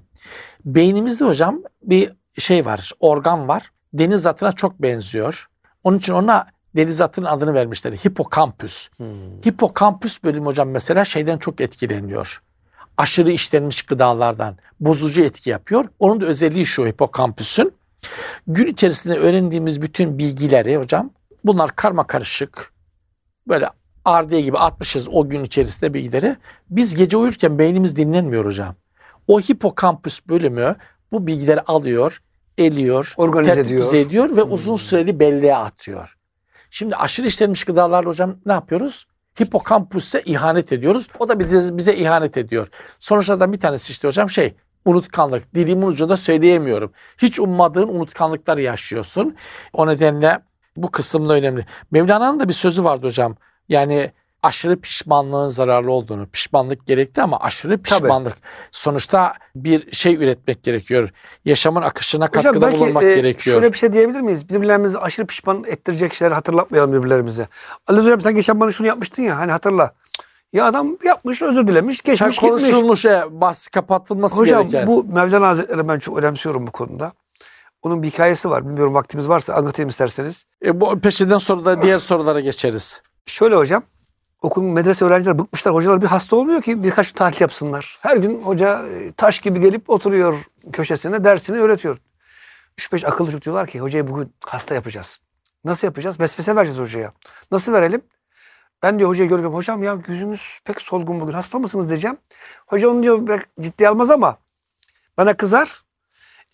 Beynimizde 0.64 1.24
hocam 1.24 1.62
bir 1.82 2.12
şey 2.38 2.66
var, 2.66 2.92
organ 3.00 3.48
var. 3.48 3.70
Deniz 3.92 4.26
atına 4.26 4.52
çok 4.52 4.82
benziyor. 4.82 5.48
Onun 5.84 5.98
için 5.98 6.12
ona 6.12 6.46
deniz 6.76 7.00
atının 7.00 7.26
adını 7.26 7.54
vermişler. 7.54 7.92
Hipokampüs. 7.92 8.88
Hmm. 8.96 9.06
Hipokampüs 9.46 10.24
bölümü 10.24 10.46
hocam 10.46 10.70
mesela 10.70 11.04
şeyden 11.04 11.38
çok 11.38 11.60
etkileniyor. 11.60 12.42
Aşırı 12.96 13.32
işlenmiş 13.32 13.82
gıdalardan 13.82 14.56
bozucu 14.80 15.22
etki 15.22 15.50
yapıyor. 15.50 15.84
Onun 15.98 16.20
da 16.20 16.26
özelliği 16.26 16.66
şu 16.66 16.86
hipokampüsün. 16.86 17.72
Gün 18.46 18.66
içerisinde 18.66 19.14
öğrendiğimiz 19.14 19.82
bütün 19.82 20.18
bilgileri 20.18 20.76
hocam 20.76 21.10
bunlar 21.44 21.76
karma 21.76 22.06
karışık 22.06 22.72
böyle 23.48 23.70
ardiye 24.04 24.40
gibi 24.40 24.58
atmışız 24.58 25.08
o 25.12 25.28
gün 25.28 25.44
içerisinde 25.44 25.94
bilgileri. 25.94 26.36
Biz 26.70 26.96
gece 26.96 27.16
uyurken 27.16 27.58
beynimiz 27.58 27.96
dinlenmiyor 27.96 28.44
hocam. 28.44 28.74
O 29.28 29.40
hipokampüs 29.40 30.28
bölümü 30.28 30.76
bu 31.12 31.26
bilgileri 31.26 31.60
alıyor, 31.60 32.22
eliyor, 32.58 33.14
Organize 33.16 33.60
ediyor. 33.60 33.94
ediyor 33.94 34.36
ve 34.36 34.42
uzun 34.42 34.76
süreli 34.76 35.20
belleğe 35.20 35.56
atıyor. 35.56 36.16
Şimdi 36.70 36.96
aşırı 36.96 37.26
işlenmiş 37.26 37.64
gıdalarla 37.64 38.08
hocam 38.08 38.36
ne 38.46 38.52
yapıyoruz? 38.52 39.04
Hipokampüse 39.42 40.22
ihanet 40.22 40.72
ediyoruz. 40.72 41.08
O 41.18 41.28
da 41.28 41.38
bize, 41.38 41.76
bize 41.76 41.94
ihanet 41.94 42.36
ediyor. 42.36 42.68
Sonuçlardan 42.98 43.52
bir 43.52 43.60
tanesi 43.60 43.90
işte 43.90 44.08
hocam 44.08 44.30
şey 44.30 44.54
unutkanlık. 44.84 45.54
Dilimin 45.54 45.86
ucunda 45.86 46.16
söyleyemiyorum. 46.16 46.92
Hiç 47.18 47.40
ummadığın 47.40 47.88
unutkanlıklar 47.88 48.58
yaşıyorsun. 48.58 49.36
O 49.72 49.86
nedenle 49.86 50.38
bu 50.76 50.90
kısımda 50.90 51.34
önemli. 51.34 51.66
Mevlana'nın 51.90 52.40
da 52.40 52.48
bir 52.48 52.52
sözü 52.52 52.84
vardı 52.84 53.06
hocam. 53.06 53.36
Yani 53.68 54.12
aşırı 54.48 54.80
pişmanlığın 54.80 55.48
zararlı 55.48 55.92
olduğunu. 55.92 56.26
Pişmanlık 56.26 56.86
gerekti 56.86 57.22
ama 57.22 57.40
aşırı 57.40 57.78
pişmanlık. 57.78 58.34
Sonuçta 58.70 59.34
bir 59.54 59.92
şey 59.92 60.14
üretmek 60.14 60.62
gerekiyor. 60.62 61.10
Yaşamın 61.44 61.82
akışına 61.82 62.26
Hocam 62.26 62.42
katkıda 62.42 62.66
belki 62.66 62.80
bulunmak 62.80 63.02
e, 63.02 63.14
gerekiyor. 63.14 63.54
şöyle 63.54 63.72
bir 63.72 63.78
şey 63.78 63.92
diyebilir 63.92 64.20
miyiz? 64.20 64.48
Birbirlerimizi 64.48 64.98
aşırı 64.98 65.26
pişman 65.26 65.64
ettirecek 65.64 66.14
şeyler 66.14 66.32
hatırlatmayalım 66.32 66.92
birbirlerimize. 66.92 67.48
Ali 67.86 68.00
hocam 68.00 68.20
sen 68.20 68.34
geçen 68.34 68.60
bana 68.60 68.70
şunu 68.70 68.86
yapmıştın 68.86 69.22
ya 69.22 69.38
hani 69.38 69.52
hatırla. 69.52 69.92
Ya 70.52 70.64
adam 70.66 70.96
yapmış 71.04 71.42
özür 71.42 71.66
dilemiş 71.66 72.00
geçmiş 72.00 72.36
gitmiş. 72.38 72.62
konuşulmuş 72.62 73.04
e, 73.04 73.24
bahsi 73.30 73.70
kapatılması 73.70 74.36
Hocam 74.36 74.68
gereken. 74.68 74.86
bu 74.86 75.04
Mevlana 75.04 75.48
Hazretleri 75.48 75.88
ben 75.88 75.98
çok 75.98 76.18
önemsiyorum 76.18 76.66
bu 76.66 76.72
konuda. 76.72 77.12
Onun 77.82 78.02
bir 78.02 78.08
hikayesi 78.10 78.50
var. 78.50 78.66
Bilmiyorum 78.68 78.94
vaktimiz 78.94 79.28
varsa 79.28 79.54
anlatayım 79.54 79.88
isterseniz. 79.88 80.44
E, 80.64 80.80
bu 80.80 81.00
peşinden 81.00 81.38
sonra 81.38 81.64
da 81.64 81.82
diğer 81.82 81.98
sorulara 81.98 82.40
geçeriz. 82.40 83.02
Şöyle 83.26 83.54
hocam. 83.56 83.82
Okulun 84.42 84.68
medrese 84.72 85.04
öğrenciler 85.04 85.38
bıkmışlar. 85.38 85.74
Hocalar 85.74 86.02
bir 86.02 86.06
hasta 86.06 86.36
olmuyor 86.36 86.62
ki 86.62 86.82
birkaç 86.82 87.12
gün 87.12 87.18
tatil 87.18 87.40
yapsınlar. 87.40 87.98
Her 88.02 88.16
gün 88.16 88.42
hoca 88.42 88.86
e, 88.86 89.12
taş 89.12 89.38
gibi 89.38 89.60
gelip 89.60 89.90
oturuyor 89.90 90.44
köşesine 90.72 91.24
dersini 91.24 91.58
öğretiyor. 91.58 91.98
3-5 92.78 93.06
akıllı 93.06 93.26
çocuk 93.26 93.44
diyorlar 93.44 93.66
ki 93.66 93.80
hocayı 93.80 94.08
bugün 94.08 94.32
hasta 94.46 94.74
yapacağız. 94.74 95.18
Nasıl 95.64 95.86
yapacağız? 95.86 96.20
Vesvese 96.20 96.56
vereceğiz 96.56 96.80
hocaya. 96.80 97.12
Nasıl 97.50 97.72
verelim? 97.72 98.02
Ben 98.82 98.98
diyor 98.98 99.10
hocayı 99.10 99.28
görüyorum. 99.28 99.54
Hocam 99.54 99.82
ya 99.82 99.98
yüzünüz 100.08 100.60
pek 100.64 100.80
solgun 100.80 101.20
bugün. 101.20 101.32
Hasta 101.32 101.58
mısınız 101.58 101.88
diyeceğim. 101.88 102.16
Hoca 102.66 102.88
onu 102.88 103.02
diyor 103.02 103.26
pek 103.26 103.40
ciddiye 103.60 103.88
almaz 103.88 104.10
ama 104.10 104.38
bana 105.16 105.36
kızar. 105.36 105.82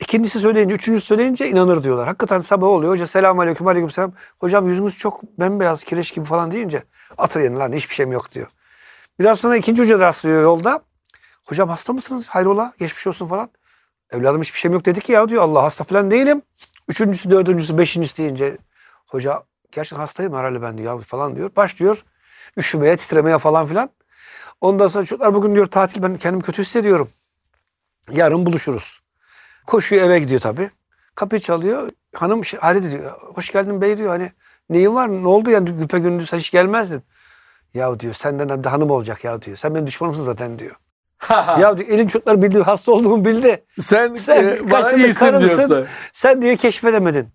İkincisi 0.00 0.40
söyleyince, 0.40 0.74
üçüncüsü 0.74 1.06
söyleyince 1.06 1.48
inanır 1.48 1.82
diyorlar. 1.82 2.06
Hakikaten 2.06 2.40
sabah 2.40 2.66
oluyor. 2.66 2.92
Hoca 2.92 3.06
selamun 3.06 3.42
aleyküm, 3.42 3.66
aleyküm 3.66 3.90
selam. 3.90 4.12
Hocam 4.38 4.68
yüzümüz 4.68 4.98
çok 4.98 5.22
bembeyaz, 5.22 5.84
kireç 5.84 6.14
gibi 6.14 6.24
falan 6.24 6.52
deyince 6.52 6.82
atır 7.18 7.40
yerine 7.40 7.58
lan 7.58 7.72
hiçbir 7.72 7.94
şeyim 7.94 8.12
yok 8.12 8.32
diyor. 8.32 8.46
Biraz 9.20 9.40
sonra 9.40 9.56
ikinci 9.56 9.82
hoca 9.82 9.98
rastlıyor 9.98 10.42
yolda. 10.42 10.82
Hocam 11.46 11.68
hasta 11.68 11.92
mısınız? 11.92 12.28
Hayrola? 12.28 12.72
Geçmiş 12.78 13.06
olsun 13.06 13.26
falan. 13.26 13.50
Evladım 14.10 14.42
hiçbir 14.42 14.58
şeyim 14.58 14.72
yok 14.72 14.86
dedi 14.86 15.00
ki 15.00 15.12
ya 15.12 15.28
diyor. 15.28 15.42
Allah 15.42 15.62
hasta 15.62 15.84
falan 15.84 16.10
değilim. 16.10 16.42
Üçüncüsü, 16.88 17.30
dördüncüsü, 17.30 17.78
beşincisi 17.78 18.18
deyince 18.18 18.58
hoca 19.06 19.42
gerçekten 19.72 20.00
hastayım 20.00 20.34
herhalde 20.34 20.62
ben 20.62 20.78
diyor 20.78 21.02
falan 21.02 21.36
diyor. 21.36 21.50
Başlıyor 21.56 22.04
üşümeye, 22.56 22.96
titremeye 22.96 23.38
falan 23.38 23.66
filan. 23.66 23.90
Ondan 24.60 24.88
sonra 24.88 25.04
çocuklar 25.04 25.34
bugün 25.34 25.54
diyor 25.54 25.66
tatil 25.66 26.02
ben 26.02 26.16
kendimi 26.16 26.42
kötü 26.42 26.62
hissediyorum. 26.62 27.10
Yarın 28.10 28.46
buluşuruz. 28.46 29.03
Koşuyor 29.66 30.06
eve 30.06 30.18
gidiyor 30.18 30.40
tabii. 30.40 30.70
Kapıyı 31.14 31.40
çalıyor. 31.40 31.90
Hanım 32.14 32.44
şey- 32.44 32.60
Halide 32.60 32.90
diyor. 32.90 33.10
Hoş 33.10 33.50
geldin 33.52 33.80
bey 33.80 33.98
diyor. 33.98 34.08
Hani 34.08 34.30
Neyin 34.70 34.94
var? 34.94 35.08
Ne 35.08 35.28
oldu 35.28 35.50
yani 35.50 35.70
güpe 35.70 35.98
gündüz 35.98 36.32
hiç 36.32 36.50
gelmezdin. 36.50 37.02
Ya 37.74 38.00
diyor 38.00 38.14
senden 38.14 38.64
de 38.64 38.68
hanım 38.68 38.90
olacak 38.90 39.24
ya 39.24 39.42
diyor. 39.42 39.56
Sen 39.56 39.74
benim 39.74 39.86
düşmanımsın 39.86 40.22
zaten 40.22 40.58
diyor. 40.58 40.76
ya 41.30 41.78
diyor 41.78 41.88
elin 41.88 42.08
çocuklar 42.08 42.42
bildi 42.42 42.62
hasta 42.62 42.92
olduğumu 42.92 43.24
bildi. 43.24 43.64
sen, 43.78 44.14
sen 44.14 44.44
e, 44.44 44.70
bana 44.70 44.92
iyisin 44.92 45.26
karımsın. 45.26 45.56
diyorsun. 45.56 45.86
Sen 46.12 46.42
diyor 46.42 46.56
keşfedemedin. 46.56 47.28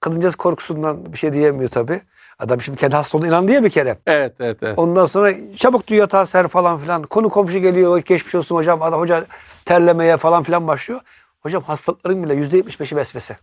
Kadıncağız 0.00 0.36
korkusundan 0.36 1.12
bir 1.12 1.18
şey 1.18 1.32
diyemiyor 1.32 1.70
tabii. 1.70 2.00
Adam 2.38 2.60
şimdi 2.60 2.78
kendi 2.78 2.96
hasta 2.96 3.18
olduğuna 3.18 3.28
inandı 3.28 3.52
ya 3.52 3.64
bir 3.64 3.70
kere. 3.70 3.98
Evet 4.06 4.34
evet 4.40 4.58
evet. 4.62 4.78
Ondan 4.78 5.06
sonra 5.06 5.32
çabuk 5.56 5.88
diyor 5.88 6.00
yatağa 6.00 6.26
ser 6.26 6.48
falan 6.48 6.78
filan. 6.78 7.02
Konu 7.02 7.28
komşu 7.28 7.58
geliyor 7.58 7.98
geçmiş 7.98 8.34
olsun 8.34 8.56
hocam. 8.56 8.82
Adam 8.82 9.00
hoca 9.00 9.26
terlemeye 9.64 10.16
falan 10.16 10.42
filan 10.42 10.68
başlıyor. 10.68 11.00
Hocam 11.40 11.62
hastalıkların 11.62 12.24
bile 12.24 12.34
yüzde 12.34 12.56
yetmiş 12.56 12.80
beşi 12.80 12.96
vesvese. 12.96 13.36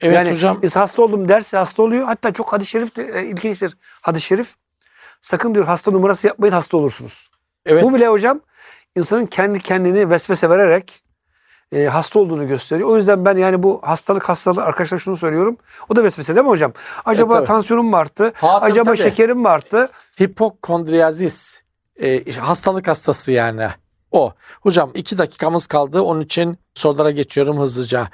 Evet 0.00 0.14
yani 0.14 0.32
hocam. 0.32 0.62
biz 0.62 0.76
hasta 0.76 1.02
oldum 1.02 1.28
derse 1.28 1.56
hasta 1.56 1.82
oluyor. 1.82 2.04
Hatta 2.06 2.32
çok 2.32 2.52
hadis-i 2.52 2.70
şerif 2.70 2.96
de, 2.96 3.20
e, 3.20 3.26
ilginçtir. 3.26 3.76
Hadis-i 4.00 4.26
şerif. 4.26 4.54
Sakın 5.20 5.54
diyor 5.54 5.64
hasta 5.64 5.90
numarası 5.90 6.26
yapmayın 6.26 6.52
hasta 6.52 6.76
olursunuz. 6.76 7.30
Evet. 7.66 7.84
Bu 7.84 7.94
bile 7.94 8.08
hocam 8.08 8.40
insanın 8.96 9.26
kendi 9.26 9.60
kendini 9.60 10.10
vesvese 10.10 10.50
vererek 10.50 11.02
e, 11.72 11.84
hasta 11.84 12.18
olduğunu 12.18 12.48
gösteriyor. 12.48 12.88
O 12.88 12.96
yüzden 12.96 13.24
ben 13.24 13.36
yani 13.36 13.62
bu 13.62 13.80
hastalık 13.82 14.28
hastalığı 14.28 14.62
arkadaşlar 14.64 14.98
şunu 14.98 15.16
söylüyorum. 15.16 15.56
O 15.88 15.96
da 15.96 16.04
vesvese 16.04 16.34
değil 16.34 16.44
mi 16.44 16.50
hocam? 16.50 16.72
Acaba 17.04 17.34
tabii. 17.34 17.46
tansiyonum 17.46 17.86
mu 17.86 17.96
arttı? 17.96 18.24
Ha, 18.24 18.60
tabii, 18.60 18.70
Acaba 18.70 18.84
tabii. 18.84 18.96
şekerim 18.96 19.38
mi 19.38 19.48
arttı? 19.48 19.90
Hipokondriyazis 20.20 21.62
e, 22.02 22.32
hastalık 22.32 22.88
hastası 22.88 23.32
yani 23.32 23.68
o. 24.16 24.32
Hocam 24.60 24.90
iki 24.94 25.18
dakikamız 25.18 25.66
kaldı 25.66 26.02
onun 26.02 26.20
için 26.20 26.58
sorulara 26.74 27.10
geçiyorum 27.10 27.60
hızlıca. 27.60 28.08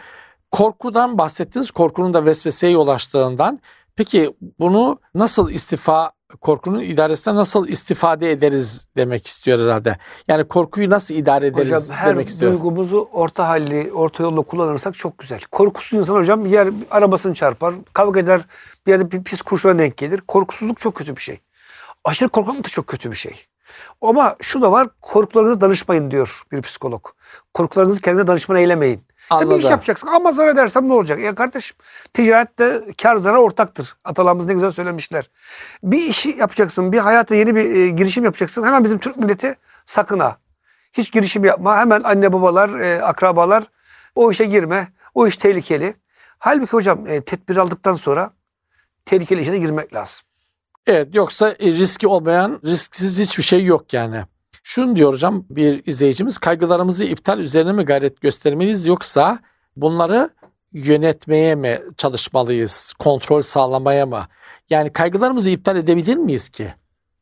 Korkudan 0.51 1.19
bahsettiniz 1.19 1.71
korkunun 1.71 2.15
da 2.15 2.25
vesveseye 2.25 2.73
yol 2.73 2.89
açtığından. 2.89 3.61
Peki 3.97 4.37
bunu 4.59 4.99
nasıl 5.15 5.51
istifa 5.51 6.13
korkunun 6.41 6.81
idaresine 6.81 7.35
nasıl 7.35 7.69
istifade 7.69 8.31
ederiz 8.31 8.89
demek 8.97 9.27
istiyor 9.27 9.61
herhalde. 9.61 9.99
Yani 10.29 10.45
korkuyu 10.45 10.91
nasıl 10.91 11.15
idare 11.15 11.47
ederiz 11.47 11.67
Hocam 11.73 11.97
her 11.97 12.11
demek 12.11 12.29
istiyor. 12.29 12.53
duygumuzu 12.53 13.09
orta 13.13 13.49
halli, 13.49 13.93
orta 13.93 14.23
yolla 14.23 14.43
kullanırsak 14.43 14.95
çok 14.95 15.19
güzel. 15.19 15.41
Korkusuz 15.51 15.99
insan 15.99 16.15
hocam 16.15 16.45
bir 16.45 16.51
yer 16.51 16.69
arabasını 16.91 17.35
çarpar, 17.35 17.75
kavga 17.93 18.21
eder, 18.21 18.41
bir 18.87 18.93
yerde 18.93 19.11
bir 19.11 19.23
pis 19.25 19.43
kurşuna 19.43 19.79
denk 19.79 19.97
gelir. 19.97 20.21
Korkusuzluk 20.21 20.79
çok 20.79 20.95
kötü 20.95 21.17
bir 21.17 21.21
şey. 21.21 21.41
Aşırı 22.05 22.29
korkmak 22.29 22.65
da 22.65 22.69
çok 22.69 22.87
kötü 22.87 23.11
bir 23.11 23.17
şey. 23.17 23.47
Ama 24.01 24.37
şu 24.41 24.63
da 24.63 24.73
var, 24.73 24.89
korkularınızı 25.01 25.61
danışmayın 25.61 26.11
diyor 26.11 26.43
bir 26.53 26.63
psikolog. 26.63 27.07
Korkularınızı 27.55 28.01
kendine 28.01 28.27
danışman 28.27 28.59
eylemeyin. 28.59 29.03
Ya 29.31 29.41
bir 29.41 29.45
iş 29.47 29.51
Anladım. 29.53 29.71
yapacaksın 29.71 30.07
ama 30.07 30.33
zarar 30.33 30.49
edersem 30.49 30.89
ne 30.89 30.93
olacak? 30.93 31.21
Ya 31.21 31.35
kardeşim 31.35 31.77
ticarette 32.15 32.83
kar 33.03 33.17
zarar 33.17 33.39
ortaktır. 33.39 33.97
Atalarımız 34.05 34.47
ne 34.47 34.55
güzel 34.55 34.71
söylemişler. 34.71 35.31
Bir 35.83 35.99
işi 36.03 36.31
yapacaksın, 36.31 36.93
bir 36.93 36.99
hayata 36.99 37.35
yeni 37.35 37.57
bir 37.57 37.75
e, 37.75 37.89
girişim 37.89 38.25
yapacaksın. 38.25 38.63
Hemen 38.63 38.85
bizim 38.85 38.99
Türk 38.99 39.17
milleti 39.17 39.57
sakın 39.85 40.19
ha. 40.19 40.37
Hiç 40.93 41.13
girişim 41.13 41.45
yapma. 41.45 41.77
Hemen 41.77 42.03
anne 42.03 42.33
babalar, 42.33 42.79
e, 42.81 43.03
akrabalar 43.03 43.65
o 44.15 44.31
işe 44.31 44.45
girme. 44.45 44.89
O 45.15 45.27
iş 45.27 45.37
tehlikeli. 45.37 45.95
Halbuki 46.39 46.73
hocam 46.73 47.07
e, 47.07 47.21
tedbir 47.21 47.57
aldıktan 47.57 47.95
sonra 47.95 48.31
tehlikeli 49.05 49.41
işe 49.41 49.53
de 49.53 49.59
girmek 49.59 49.95
lazım. 49.95 50.27
Evet 50.87 51.15
yoksa 51.15 51.51
e, 51.51 51.73
riski 51.73 52.07
olmayan 52.07 52.61
risksiz 52.65 53.21
hiçbir 53.21 53.43
şey 53.43 53.65
yok 53.65 53.93
yani. 53.93 54.25
Şunu 54.63 54.97
diyor 54.97 55.13
hocam 55.13 55.45
bir 55.51 55.83
izleyicimiz 55.87 56.39
kaygılarımızı 56.39 57.05
iptal 57.05 57.39
üzerine 57.39 57.73
mi 57.73 57.83
gayret 57.85 58.21
göstermeliyiz 58.21 58.87
yoksa 58.87 59.39
bunları 59.77 60.31
yönetmeye 60.73 61.55
mi 61.55 61.81
çalışmalıyız, 61.97 62.93
kontrol 62.99 63.43
sağlamaya 63.43 64.07
mı? 64.07 64.27
Yani 64.71 64.93
kaygılarımızı 64.93 65.51
iptal 65.51 65.77
edebilir 65.77 66.17
miyiz 66.17 66.49
ki? 66.49 66.75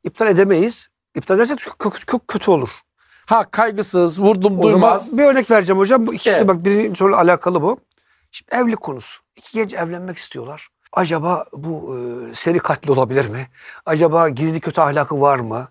İptal 0.04 0.28
edemeyiz. 0.28 0.88
İptal 1.14 1.36
edersek 1.36 1.58
çok, 1.58 1.80
çok, 1.80 2.06
çok 2.06 2.28
kötü 2.28 2.50
olur. 2.50 2.80
Ha 3.26 3.50
kaygısız, 3.50 4.20
vurdum 4.20 4.52
O 4.58 4.70
zaman 4.70 4.72
duymaz. 4.72 5.18
bir 5.18 5.22
örnek 5.24 5.50
vereceğim 5.50 5.78
hocam. 5.78 6.06
Bu 6.06 6.14
ikisi 6.14 6.30
Evet. 6.36 6.48
bak 6.48 6.64
birinci 6.64 6.98
soruyla 6.98 7.18
alakalı 7.18 7.62
bu. 7.62 7.78
Şimdi 8.30 8.54
evlilik 8.54 8.80
konusu. 8.80 9.22
İki 9.36 9.58
genç 9.58 9.74
evlenmek 9.74 10.16
istiyorlar. 10.16 10.68
Acaba 10.92 11.44
bu 11.52 11.96
e, 11.96 12.34
seri 12.34 12.58
katli 12.58 12.92
olabilir 12.92 13.28
mi? 13.28 13.46
Acaba 13.86 14.28
gizli 14.28 14.60
kötü 14.60 14.80
ahlakı 14.80 15.20
var 15.20 15.38
mı? 15.38 15.68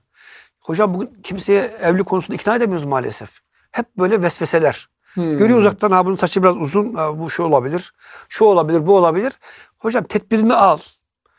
Hocam 0.59 0.93
bugün 0.93 1.21
kimseye 1.23 1.61
evlilik 1.81 2.05
konusunda 2.05 2.35
ikna 2.35 2.55
edemiyoruz 2.55 2.85
maalesef. 2.85 3.39
Hep 3.71 3.85
böyle 3.97 4.23
vesveseler. 4.23 4.89
Hmm. 5.13 5.37
Görüyor 5.37 5.59
uzaktan 5.59 5.91
ha 5.91 6.05
bunun 6.05 6.15
saçı 6.15 6.43
biraz 6.43 6.57
uzun. 6.57 6.93
ha, 6.95 7.19
bu 7.19 7.29
şu 7.29 7.43
olabilir. 7.43 7.93
Şu 8.29 8.45
olabilir, 8.45 8.87
bu 8.87 8.97
olabilir. 8.97 9.33
Hocam 9.77 10.03
tedbirini 10.03 10.53
al. 10.53 10.77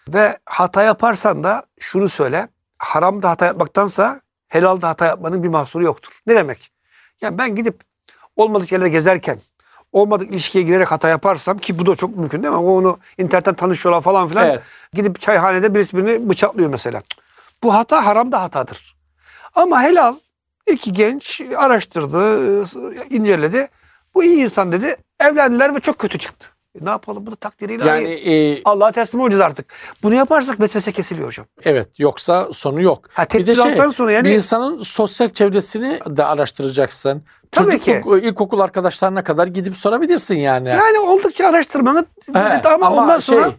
Ve 0.08 0.38
hata 0.44 0.82
yaparsan 0.82 1.44
da 1.44 1.66
şunu 1.78 2.08
söyle. 2.08 2.48
Haramda 2.78 3.30
hata 3.30 3.46
yapmaktansa 3.46 4.20
helalde 4.48 4.86
hata 4.86 5.06
yapmanın 5.06 5.42
bir 5.42 5.48
mahsuru 5.48 5.84
yoktur. 5.84 6.20
Ne 6.26 6.34
demek? 6.34 6.70
Yani 7.20 7.38
ben 7.38 7.54
gidip 7.54 7.82
olmadık 8.36 8.72
yerlere 8.72 8.88
gezerken 8.88 9.40
olmadık 9.92 10.30
ilişkiye 10.30 10.64
girerek 10.64 10.90
hata 10.90 11.08
yaparsam 11.08 11.58
ki 11.58 11.78
bu 11.78 11.86
da 11.86 11.94
çok 11.94 12.16
mümkün 12.16 12.42
değil 12.42 12.54
mi? 12.54 12.60
O 12.60 12.76
onu 12.76 12.98
internetten 13.18 13.54
tanışıyorlar 13.54 14.02
falan 14.02 14.28
filan. 14.28 14.46
Evet. 14.46 14.62
Gidip 14.92 15.20
çayhanede 15.20 15.74
birisi 15.74 15.96
birini 15.96 16.30
bıçaklıyor 16.30 16.70
mesela. 16.70 17.02
Bu 17.62 17.74
hata 17.74 18.06
haramda 18.06 18.42
hatadır. 18.42 18.96
Ama 19.54 19.82
helal 19.82 20.14
iki 20.66 20.92
genç 20.92 21.42
araştırdı, 21.56 22.62
inceledi. 23.10 23.68
Bu 24.14 24.24
iyi 24.24 24.42
insan 24.42 24.72
dedi. 24.72 24.96
Evlendiler 25.20 25.74
ve 25.74 25.80
çok 25.80 25.98
kötü 25.98 26.18
çıktı. 26.18 26.48
Ne 26.80 26.90
yapalım 26.90 27.26
bu 27.26 27.30
da 27.30 27.36
takdiri 27.36 27.74
ilahi. 27.74 27.86
Yani 27.88 28.08
e, 28.08 28.62
Allah'a 28.64 28.92
teslim 28.92 29.20
olacağız 29.20 29.40
artık. 29.40 29.72
Bunu 30.02 30.14
yaparsak 30.14 30.60
vesvese 30.60 30.92
kesiliyor 30.92 31.26
hocam. 31.28 31.46
evet 31.64 31.88
yoksa 31.98 32.48
sonu 32.52 32.82
yok. 32.82 33.08
Ha, 33.12 33.26
Bir 33.34 33.46
de 33.46 33.54
şey, 33.54 33.76
sonra 33.94 34.12
yani 34.12 34.24
bir 34.24 34.30
insanın 34.34 34.78
sosyal 34.78 35.28
çevresini 35.28 36.00
de 36.06 36.24
araştıracaksın. 36.24 37.22
Tabii 37.52 37.70
Çocukluk, 37.80 38.24
ilkokul 38.24 38.60
arkadaşlarına 38.60 39.24
kadar 39.24 39.46
gidip 39.46 39.76
sorabilirsin 39.76 40.36
yani. 40.36 40.68
yani 40.68 40.98
oldukça 40.98 41.46
araştırmanın 41.46 42.06
He, 42.32 42.38
ama, 42.38 42.86
ama 42.86 43.02
ondan 43.02 43.18
sonra 43.18 43.42
şey- 43.44 43.52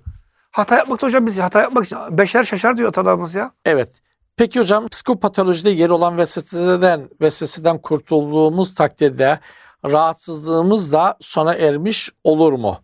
hata 0.52 0.78
yapmakta 0.78 1.08
hocam 1.08 1.26
biz 1.26 1.40
hata 1.40 1.62
yapmak 1.62 1.86
için 1.86 1.98
beşer 2.12 2.44
şaşar 2.44 2.78
diyor 2.78 2.90
atalarımız 2.90 3.36
ya. 3.36 3.52
Evet. 3.66 3.90
Peki 4.38 4.60
hocam 4.60 4.88
psikopatolojide 4.88 5.70
yer 5.70 5.90
olan 5.90 6.18
vesveseden, 6.18 7.10
vesveseden 7.22 7.78
kurtulduğumuz 7.78 8.76
takdirde 8.76 9.40
rahatsızlığımız 9.86 10.92
da 10.92 11.18
sona 11.22 11.54
ermiş 11.54 12.10
olur 12.24 12.54
mu? 12.54 12.78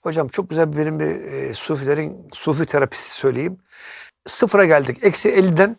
Hocam 0.00 0.28
çok 0.28 0.50
güzel 0.50 0.72
bir 0.72 0.78
benim 0.78 1.00
bir 1.00 1.06
e, 1.06 1.54
sufilerin 1.54 2.28
sufi 2.32 2.66
terapisi 2.66 3.10
söyleyeyim. 3.10 3.58
Sıfıra 4.26 4.64
geldik. 4.64 4.98
Eksi 5.02 5.30
50'den 5.30 5.76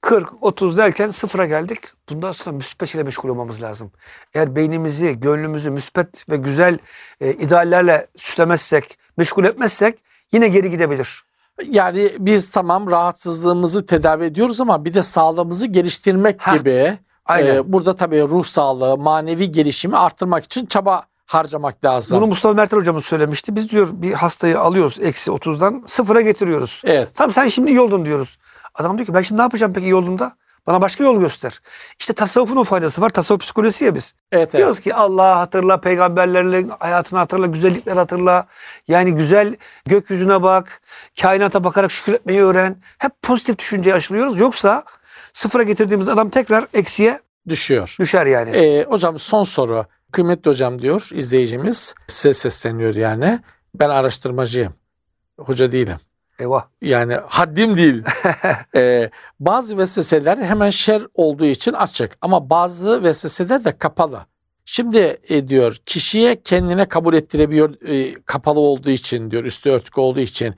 40, 0.00 0.42
30 0.42 0.76
derken 0.76 1.10
sıfıra 1.10 1.46
geldik. 1.46 1.78
Bundan 2.08 2.32
sonra 2.32 2.56
müspet 2.56 2.94
ile 2.94 3.02
meşgul 3.02 3.28
olmamız 3.28 3.62
lazım. 3.62 3.92
Eğer 4.34 4.56
beynimizi, 4.56 5.20
gönlümüzü 5.20 5.70
müspet 5.70 6.28
ve 6.30 6.36
güzel 6.36 6.78
e, 7.20 7.32
ideallerle 7.32 8.06
süslemezsek, 8.16 8.98
meşgul 9.16 9.44
etmezsek 9.44 9.98
yine 10.32 10.48
geri 10.48 10.70
gidebilir. 10.70 11.22
Yani 11.64 12.10
biz 12.18 12.50
tamam 12.50 12.90
rahatsızlığımızı 12.90 13.86
tedavi 13.86 14.24
ediyoruz 14.24 14.60
ama 14.60 14.84
bir 14.84 14.94
de 14.94 15.02
sağlığımızı 15.02 15.66
geliştirmek 15.66 16.42
Hah, 16.42 16.58
gibi. 16.58 16.98
aynen. 17.24 17.56
e, 17.56 17.72
burada 17.72 17.96
tabii 17.96 18.22
ruh 18.22 18.44
sağlığı, 18.44 18.98
manevi 18.98 19.52
gelişimi 19.52 19.96
arttırmak 19.96 20.44
için 20.44 20.66
çaba 20.66 21.09
harcamak 21.34 21.84
lazım. 21.84 22.18
Bunu 22.18 22.26
Mustafa 22.26 22.54
Mertel 22.54 22.78
hocamız 22.78 23.04
söylemişti. 23.04 23.56
Biz 23.56 23.70
diyor 23.70 23.88
bir 23.92 24.12
hastayı 24.12 24.60
alıyoruz 24.60 24.98
eksi 25.00 25.30
30'dan 25.30 25.82
sıfıra 25.86 26.20
getiriyoruz. 26.20 26.82
Evet. 26.84 27.08
Tamam 27.14 27.32
sen 27.32 27.48
şimdi 27.48 27.70
iyi 27.70 27.80
oldun 27.80 28.04
diyoruz. 28.04 28.38
Adam 28.74 28.98
diyor 28.98 29.06
ki 29.06 29.14
ben 29.14 29.22
şimdi 29.22 29.38
ne 29.38 29.42
yapacağım 29.42 29.72
peki 29.72 29.86
iyi 29.86 29.94
olduğumda? 29.94 30.32
Bana 30.66 30.80
başka 30.80 31.04
yol 31.04 31.20
göster. 31.20 31.60
İşte 31.98 32.12
tasavvufun 32.12 32.56
o 32.56 32.64
faydası 32.64 33.00
var. 33.00 33.08
Tasavvuf 33.08 33.40
psikolojisi 33.42 33.84
ya 33.84 33.94
biz. 33.94 34.12
Evet, 34.32 34.42
evet. 34.42 34.52
Diyoruz 34.58 34.80
ki 34.80 34.94
Allah'ı 34.94 35.34
hatırla, 35.34 35.80
peygamberlerin 35.80 36.72
hayatını 36.78 37.18
hatırla, 37.18 37.46
güzellikleri 37.46 37.98
hatırla. 37.98 38.46
Yani 38.88 39.14
güzel 39.14 39.56
gökyüzüne 39.86 40.42
bak, 40.42 40.80
kainata 41.20 41.64
bakarak 41.64 41.92
şükretmeyi 41.92 42.42
öğren. 42.42 42.76
Hep 42.98 43.12
pozitif 43.22 43.58
düşünceyi 43.58 43.94
aşılıyoruz. 43.94 44.40
Yoksa 44.40 44.84
sıfıra 45.32 45.62
getirdiğimiz 45.62 46.08
adam 46.08 46.30
tekrar 46.30 46.66
eksiye 46.74 47.20
düşüyor. 47.48 47.96
düşer 48.00 48.26
yani. 48.26 48.50
Ee, 48.50 48.84
hocam 48.84 49.18
son 49.18 49.42
soru. 49.42 49.86
Kıymetli 50.12 50.50
hocam 50.50 50.82
diyor 50.82 51.08
izleyicimiz. 51.14 51.94
Size 52.06 52.34
sesleniyor 52.34 52.94
yani. 52.94 53.40
Ben 53.74 53.88
araştırmacıyım. 53.88 54.74
Hoca 55.38 55.72
değilim. 55.72 55.96
Eyvah. 56.38 56.66
Yani 56.82 57.14
haddim 57.26 57.76
değil. 57.76 58.02
Ee, 58.76 59.10
bazı 59.40 59.78
vesveseler 59.78 60.38
hemen 60.38 60.70
şer 60.70 61.02
olduğu 61.14 61.44
için 61.44 61.72
açık 61.72 62.12
ama 62.20 62.50
bazı 62.50 63.02
vesveseler 63.02 63.64
de 63.64 63.78
kapalı. 63.78 64.20
Şimdi 64.64 65.18
e, 65.28 65.48
diyor 65.48 65.76
kişiye 65.86 66.42
kendine 66.42 66.84
kabul 66.84 67.14
ettirebiliyor 67.14 67.88
e, 67.88 68.14
kapalı 68.26 68.60
olduğu 68.60 68.90
için 68.90 69.30
diyor 69.30 69.44
üstü 69.44 69.70
örtük 69.70 69.98
olduğu 69.98 70.20
için. 70.20 70.54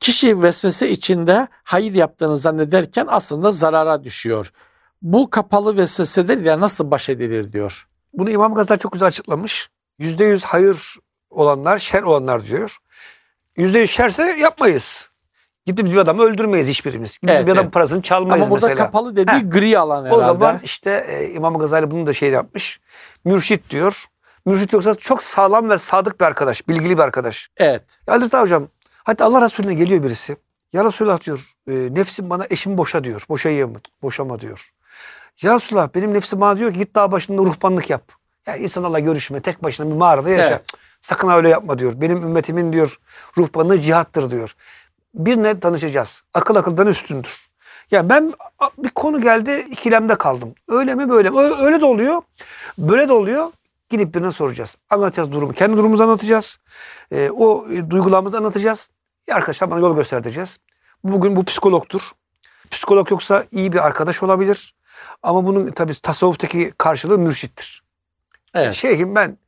Kişi 0.00 0.42
vesvese 0.42 0.90
içinde 0.90 1.48
hayır 1.64 1.94
yaptığını 1.94 2.36
zannederken 2.36 3.06
aslında 3.08 3.50
zarara 3.50 4.04
düşüyor. 4.04 4.52
Bu 5.02 5.30
kapalı 5.30 5.76
vesveselerle 5.76 6.60
nasıl 6.60 6.90
baş 6.90 7.08
edilir 7.08 7.52
diyor. 7.52 7.88
Bunu 8.16 8.30
İmam 8.30 8.54
Gazali 8.54 8.78
çok 8.78 8.92
güzel 8.92 9.08
açıklamış. 9.08 9.70
Yüzde 9.98 10.24
yüz 10.24 10.44
hayır 10.44 10.96
olanlar, 11.30 11.78
şer 11.78 12.02
olanlar 12.02 12.44
diyor. 12.44 12.76
Yüzde 13.56 13.78
yüz 13.78 13.90
şerse 13.90 14.22
yapmayız. 14.22 15.10
Gidip 15.66 15.86
bir 15.86 15.96
adamı 15.96 16.22
öldürmeyiz 16.22 16.68
hiçbirimiz. 16.68 17.18
Gidip 17.18 17.34
Evet, 17.34 17.46
bir 17.46 17.52
adamın 17.52 17.64
evet. 17.64 17.74
parasını 17.74 18.02
çalmayız 18.02 18.46
Ama 18.46 18.50
burada 18.54 18.66
mesela. 18.66 18.86
kapalı 18.86 19.16
dediği 19.16 19.32
Heh. 19.32 19.50
gri 19.50 19.78
alan 19.78 20.04
herhalde. 20.04 20.14
O 20.22 20.26
zaman 20.26 20.60
işte 20.62 21.06
e, 21.08 21.30
İmam 21.32 21.58
Gazali 21.58 21.90
bunu 21.90 22.06
da 22.06 22.12
şey 22.12 22.30
yapmış. 22.30 22.80
Mürşit 23.24 23.70
diyor. 23.70 24.06
Mürşit 24.46 24.72
yoksa 24.72 24.94
çok 24.94 25.22
sağlam 25.22 25.70
ve 25.70 25.78
sadık 25.78 26.20
bir 26.20 26.24
arkadaş, 26.24 26.68
bilgili 26.68 26.98
bir 26.98 27.02
arkadaş. 27.02 27.48
Evet. 27.56 27.82
Ya 28.06 28.14
Ali 28.14 28.22
Rıza 28.22 28.40
hocam, 28.40 28.68
hatta 29.04 29.24
Allah 29.24 29.40
Resulüne 29.44 29.74
geliyor 29.74 30.02
birisi. 30.02 30.36
Ya 30.72 30.84
Resulullah 30.84 31.24
diyor, 31.24 31.52
e, 31.68 31.72
nefsim 31.72 32.30
bana 32.30 32.46
eşimi 32.50 32.78
boşa 32.78 33.04
diyor. 33.04 33.24
Boşayayım, 33.28 33.72
boşama 34.02 34.40
diyor. 34.40 34.70
Ya 35.42 35.54
Resulullah 35.54 35.88
benim 35.94 36.14
nefsim 36.14 36.40
bana 36.40 36.58
diyor 36.58 36.72
ki 36.72 36.78
git 36.78 36.94
dağ 36.94 37.12
başında 37.12 37.42
ruhbanlık 37.42 37.90
yap. 37.90 38.12
Ya 38.46 38.56
insanlarla 38.56 38.98
görüşme, 38.98 39.40
tek 39.40 39.62
başına 39.62 39.90
bir 39.90 39.94
mağarada 39.94 40.30
yaşa. 40.30 40.54
Evet. 40.54 40.66
Sakın 41.00 41.28
öyle 41.28 41.48
yapma 41.48 41.78
diyor. 41.78 41.92
Benim 41.96 42.22
ümmetimin 42.22 42.72
diyor 42.72 42.96
ruhbanlığı 43.38 43.80
cihattır 43.80 44.30
diyor. 44.30 44.54
Birine 45.14 45.62
danışacağız. 45.62 46.22
Akıl 46.34 46.56
akıldan 46.56 46.86
üstündür. 46.86 47.46
Ya 47.90 48.08
ben 48.08 48.34
bir 48.78 48.88
konu 48.88 49.20
geldi 49.20 49.66
ikilemde 49.70 50.14
kaldım. 50.14 50.54
Öyle 50.68 50.94
mi 50.94 51.08
böyle 51.08 51.30
mi? 51.30 51.38
Öyle 51.38 51.80
de 51.80 51.84
oluyor. 51.84 52.22
Böyle 52.78 53.08
de 53.08 53.12
oluyor. 53.12 53.52
Gidip 53.90 54.14
birine 54.14 54.30
soracağız. 54.30 54.76
Anlatacağız 54.90 55.32
durumu. 55.32 55.52
Kendi 55.52 55.76
durumumuzu 55.76 56.04
anlatacağız. 56.04 56.58
Ee, 57.12 57.30
o 57.30 57.66
e, 57.72 57.90
duygularımızı 57.90 58.38
anlatacağız. 58.38 58.90
Ya 59.26 59.34
arkadaşlar 59.34 59.70
bana 59.70 59.80
yol 59.80 59.96
göstereceğiz. 59.96 60.58
Bugün 61.04 61.36
bu 61.36 61.44
psikologtur. 61.44 62.10
Psikolog 62.70 63.10
yoksa 63.10 63.44
iyi 63.50 63.72
bir 63.72 63.86
arkadaş 63.86 64.22
olabilir. 64.22 64.74
Ama 65.26 65.46
bunun 65.46 65.70
tabii 65.70 66.00
tasavvuftaki 66.00 66.72
karşılığı 66.78 67.18
mürşittir. 67.18 67.82
Evet. 68.54 68.74
Şeyhim 68.74 69.14
ben 69.14 69.38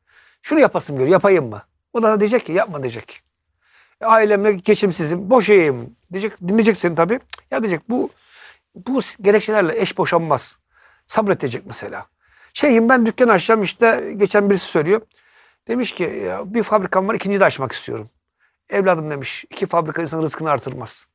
şunu 0.42 0.60
yapasım 0.60 0.96
geliyor 0.96 1.12
yapayım 1.12 1.48
mı? 1.48 1.62
O 1.92 2.02
da 2.02 2.20
diyecek 2.20 2.44
ki 2.44 2.52
yapma 2.52 2.82
diyecek. 2.82 3.20
E, 4.00 4.06
Ailemle 4.06 4.52
geçimsizim 4.52 5.30
boşayayım 5.30 5.96
diyecek. 6.12 6.40
Dinleyecek 6.48 6.76
seni 6.76 6.94
tabii. 6.94 7.20
Ya 7.50 7.62
diyecek 7.62 7.90
bu 7.90 8.10
bu 8.74 9.00
gerekçelerle 9.20 9.80
eş 9.80 9.98
boşanmaz. 9.98 10.58
Sabredecek 11.06 11.66
mesela. 11.66 12.06
Şeyhim 12.54 12.88
ben 12.88 13.06
dükkan 13.06 13.28
açacağım 13.28 13.62
işte 13.62 14.14
geçen 14.16 14.50
birisi 14.50 14.66
söylüyor. 14.66 15.00
Demiş 15.68 15.92
ki 15.92 16.22
ya 16.26 16.54
bir 16.54 16.62
fabrikam 16.62 17.08
var 17.08 17.14
ikinci 17.14 17.40
de 17.40 17.44
açmak 17.44 17.72
istiyorum. 17.72 18.10
Evladım 18.70 19.10
demiş 19.10 19.44
iki 19.50 19.66
fabrika 19.66 20.02
insanın 20.02 20.22
rızkını 20.22 20.50
artırmaz. 20.50 21.06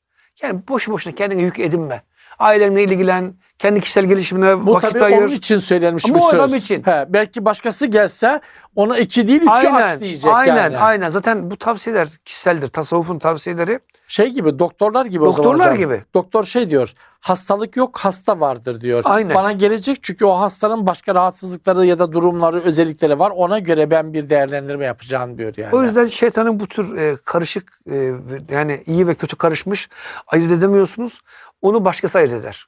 Yani 0.41 0.67
boşu 0.67 0.91
boşuna 0.91 1.15
kendine 1.15 1.41
yük 1.41 1.59
edinme. 1.59 2.03
Ailenle 2.39 2.83
ilgilen, 2.83 3.33
kendi 3.59 3.79
kişisel 3.81 4.05
gelişimine 4.05 4.65
Bu 4.65 4.73
vakit 4.73 4.91
tabii 4.91 5.03
ayır. 5.03 5.17
onun 5.17 5.27
için 5.27 5.57
söylenmiş 5.57 6.05
Ama 6.05 6.15
bir 6.15 6.19
söz. 6.19 6.33
adam 6.33 6.55
için. 6.55 6.83
He, 6.83 7.05
belki 7.09 7.45
başkası 7.45 7.85
gelse 7.85 8.41
ona 8.75 8.97
iki 8.97 9.27
değil 9.27 9.41
üçü 9.41 9.49
aç 9.51 9.65
Aynen, 9.65 9.99
diyecek 9.99 10.33
aynen, 10.33 10.55
yani. 10.55 10.77
aynen. 10.77 11.09
Zaten 11.09 11.51
bu 11.51 11.57
tavsiyeler 11.57 12.07
kişiseldir. 12.25 12.67
Tasavvufun 12.67 13.19
tavsiyeleri 13.19 13.79
Şey 14.07 14.27
gibi 14.29 14.59
doktorlar 14.59 15.05
gibi 15.05 15.23
o 15.23 15.31
zaman 15.31 15.51
Doktorlar 15.51 15.73
hocam. 15.73 15.89
gibi. 15.89 16.03
Doktor 16.13 16.43
şey 16.43 16.69
diyor 16.69 16.93
hastalık 17.19 17.77
yok 17.77 17.97
hasta 17.99 18.39
vardır 18.39 18.81
diyor. 18.81 19.01
Aynen. 19.05 19.35
Bana 19.35 19.51
gelecek 19.51 20.03
çünkü 20.03 20.25
o 20.25 20.39
hastanın 20.39 20.87
başka 20.87 21.15
rahatsızlıkları 21.15 21.85
ya 21.85 21.99
da 21.99 22.11
durumları 22.11 22.61
özellikleri 22.61 23.19
var 23.19 23.31
ona 23.35 23.59
göre 23.59 23.91
ben 23.91 24.13
bir 24.13 24.29
değerlendirme 24.29 24.85
yapacağım 24.85 25.37
diyor 25.37 25.53
yani. 25.57 25.75
O 25.75 25.83
yüzden 25.83 26.05
şeytanın 26.05 26.59
bu 26.59 26.67
tür 26.67 26.97
e, 26.97 27.15
karışık 27.25 27.79
e, 27.91 28.11
yani 28.51 28.83
iyi 28.85 29.07
ve 29.07 29.15
kötü 29.15 29.35
karışmış 29.35 29.89
ayırt 30.27 30.51
edemiyorsunuz. 30.51 31.21
Onu 31.63 31.85
başkası 31.85 32.17
ayırt 32.17 32.33
eder. 32.33 32.67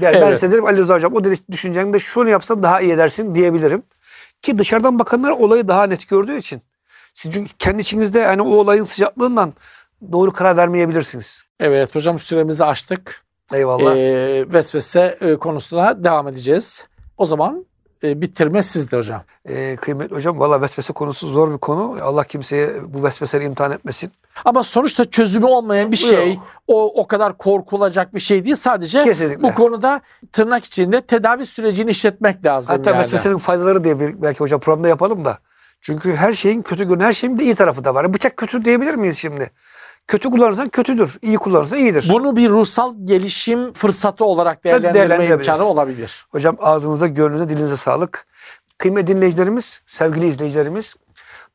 Yani 0.00 0.14
ben 0.14 0.22
Evet. 0.22 0.34
size 0.34 0.52
derim 0.52 0.66
Ali 0.66 0.78
Rıza 0.78 0.94
Hocam 0.94 1.14
o 1.14 1.24
dedi 1.24 1.34
düşüncende 1.50 1.98
şunu 1.98 2.28
yapsan 2.28 2.62
daha 2.62 2.80
iyi 2.80 2.92
edersin 2.92 3.34
diyebilirim. 3.34 3.82
Ki 4.42 4.58
dışarıdan 4.58 4.98
bakanlar 4.98 5.30
olayı 5.30 5.68
daha 5.68 5.86
net 5.86 6.08
gördüğü 6.08 6.36
için. 6.36 6.62
Siz 7.12 7.32
çünkü 7.32 7.52
kendi 7.58 7.80
içinizde 7.80 8.18
yani 8.18 8.42
o 8.42 8.48
olayın 8.48 8.84
sıcaklığından 8.84 9.54
doğru 10.12 10.32
karar 10.32 10.56
vermeyebilirsiniz. 10.56 11.42
Evet 11.60 11.94
hocam 11.94 12.18
süremizi 12.18 12.64
açtık. 12.64 13.24
Eyvallah. 13.52 13.96
Ee, 13.96 14.44
vesvese 14.52 15.18
e, 15.20 15.36
konusuna 15.36 16.04
devam 16.04 16.28
edeceğiz. 16.28 16.86
O 17.18 17.26
zaman 17.26 17.66
e, 18.04 18.20
bitirme 18.20 18.62
sizde 18.62 18.96
hocam. 18.96 19.22
Ee, 19.48 19.76
kıymetli 19.76 20.16
hocam 20.16 20.40
valla 20.40 20.62
vesvese 20.62 20.92
konusu 20.92 21.28
zor 21.28 21.52
bir 21.52 21.58
konu. 21.58 21.98
Allah 22.02 22.24
kimseye 22.24 22.70
bu 22.88 23.04
vesveseleri 23.04 23.46
imtihan 23.46 23.72
etmesin. 23.72 24.12
Ama 24.44 24.62
sonuçta 24.62 25.04
çözümü 25.10 25.46
olmayan 25.46 25.92
bir 25.92 25.96
şey, 25.96 26.34
Yok. 26.34 26.42
o 26.66 27.02
o 27.02 27.06
kadar 27.06 27.38
korkulacak 27.38 28.14
bir 28.14 28.20
şey 28.20 28.44
değil. 28.44 28.56
Sadece 28.56 29.04
Kesinlikle. 29.04 29.42
bu 29.42 29.54
konuda 29.54 30.00
tırnak 30.32 30.64
içinde 30.64 31.00
tedavi 31.00 31.46
sürecini 31.46 31.90
işletmek 31.90 32.44
lazım 32.44 32.76
Hatta 32.76 32.90
yani. 32.90 33.00
vesvesenin 33.00 33.38
faydaları 33.38 33.84
diye 33.84 34.00
bir, 34.00 34.22
belki 34.22 34.40
hocam 34.40 34.60
programda 34.60 34.88
yapalım 34.88 35.24
da. 35.24 35.38
Çünkü 35.80 36.14
her 36.14 36.32
şeyin 36.32 36.62
kötü 36.62 36.84
görünen 36.84 37.04
her 37.04 37.12
şeyin 37.12 37.38
de 37.38 37.44
iyi 37.44 37.54
tarafı 37.54 37.84
da 37.84 37.94
var. 37.94 38.14
Bıçak 38.14 38.36
kötü 38.36 38.64
diyebilir 38.64 38.94
miyiz 38.94 39.18
şimdi? 39.18 39.50
Kötü 40.06 40.30
kullanırsan 40.30 40.68
kötüdür. 40.68 41.18
iyi 41.22 41.36
kullanırsan 41.36 41.78
iyidir. 41.78 42.08
Bunu 42.12 42.36
bir 42.36 42.48
ruhsal 42.48 42.94
gelişim 43.04 43.72
fırsatı 43.72 44.24
olarak 44.24 44.64
değerlendirme 44.64 45.26
imkanı 45.26 45.64
olabilir. 45.64 46.26
Hocam 46.30 46.56
ağzınıza, 46.60 47.06
gönlünüze, 47.06 47.48
dilinize 47.48 47.76
sağlık. 47.76 48.26
Kıymetli 48.78 49.06
dinleyicilerimiz, 49.06 49.82
sevgili 49.86 50.26
izleyicilerimiz, 50.26 50.96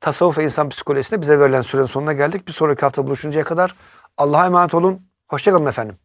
tasavvuf 0.02 0.38
ve 0.38 0.44
insan 0.44 0.70
psikolojisinde 0.70 1.22
bize 1.22 1.40
verilen 1.40 1.62
sürenin 1.62 1.88
sonuna 1.88 2.14
geldik. 2.14 2.48
Bir 2.48 2.52
sonraki 2.52 2.82
hafta 2.82 3.08
buluşuncaya 3.08 3.46
kadar 3.46 3.76
Allah'a 4.18 4.46
emanet 4.46 4.74
olun. 4.74 5.02
Hoşçakalın 5.28 5.66
efendim. 5.66 5.96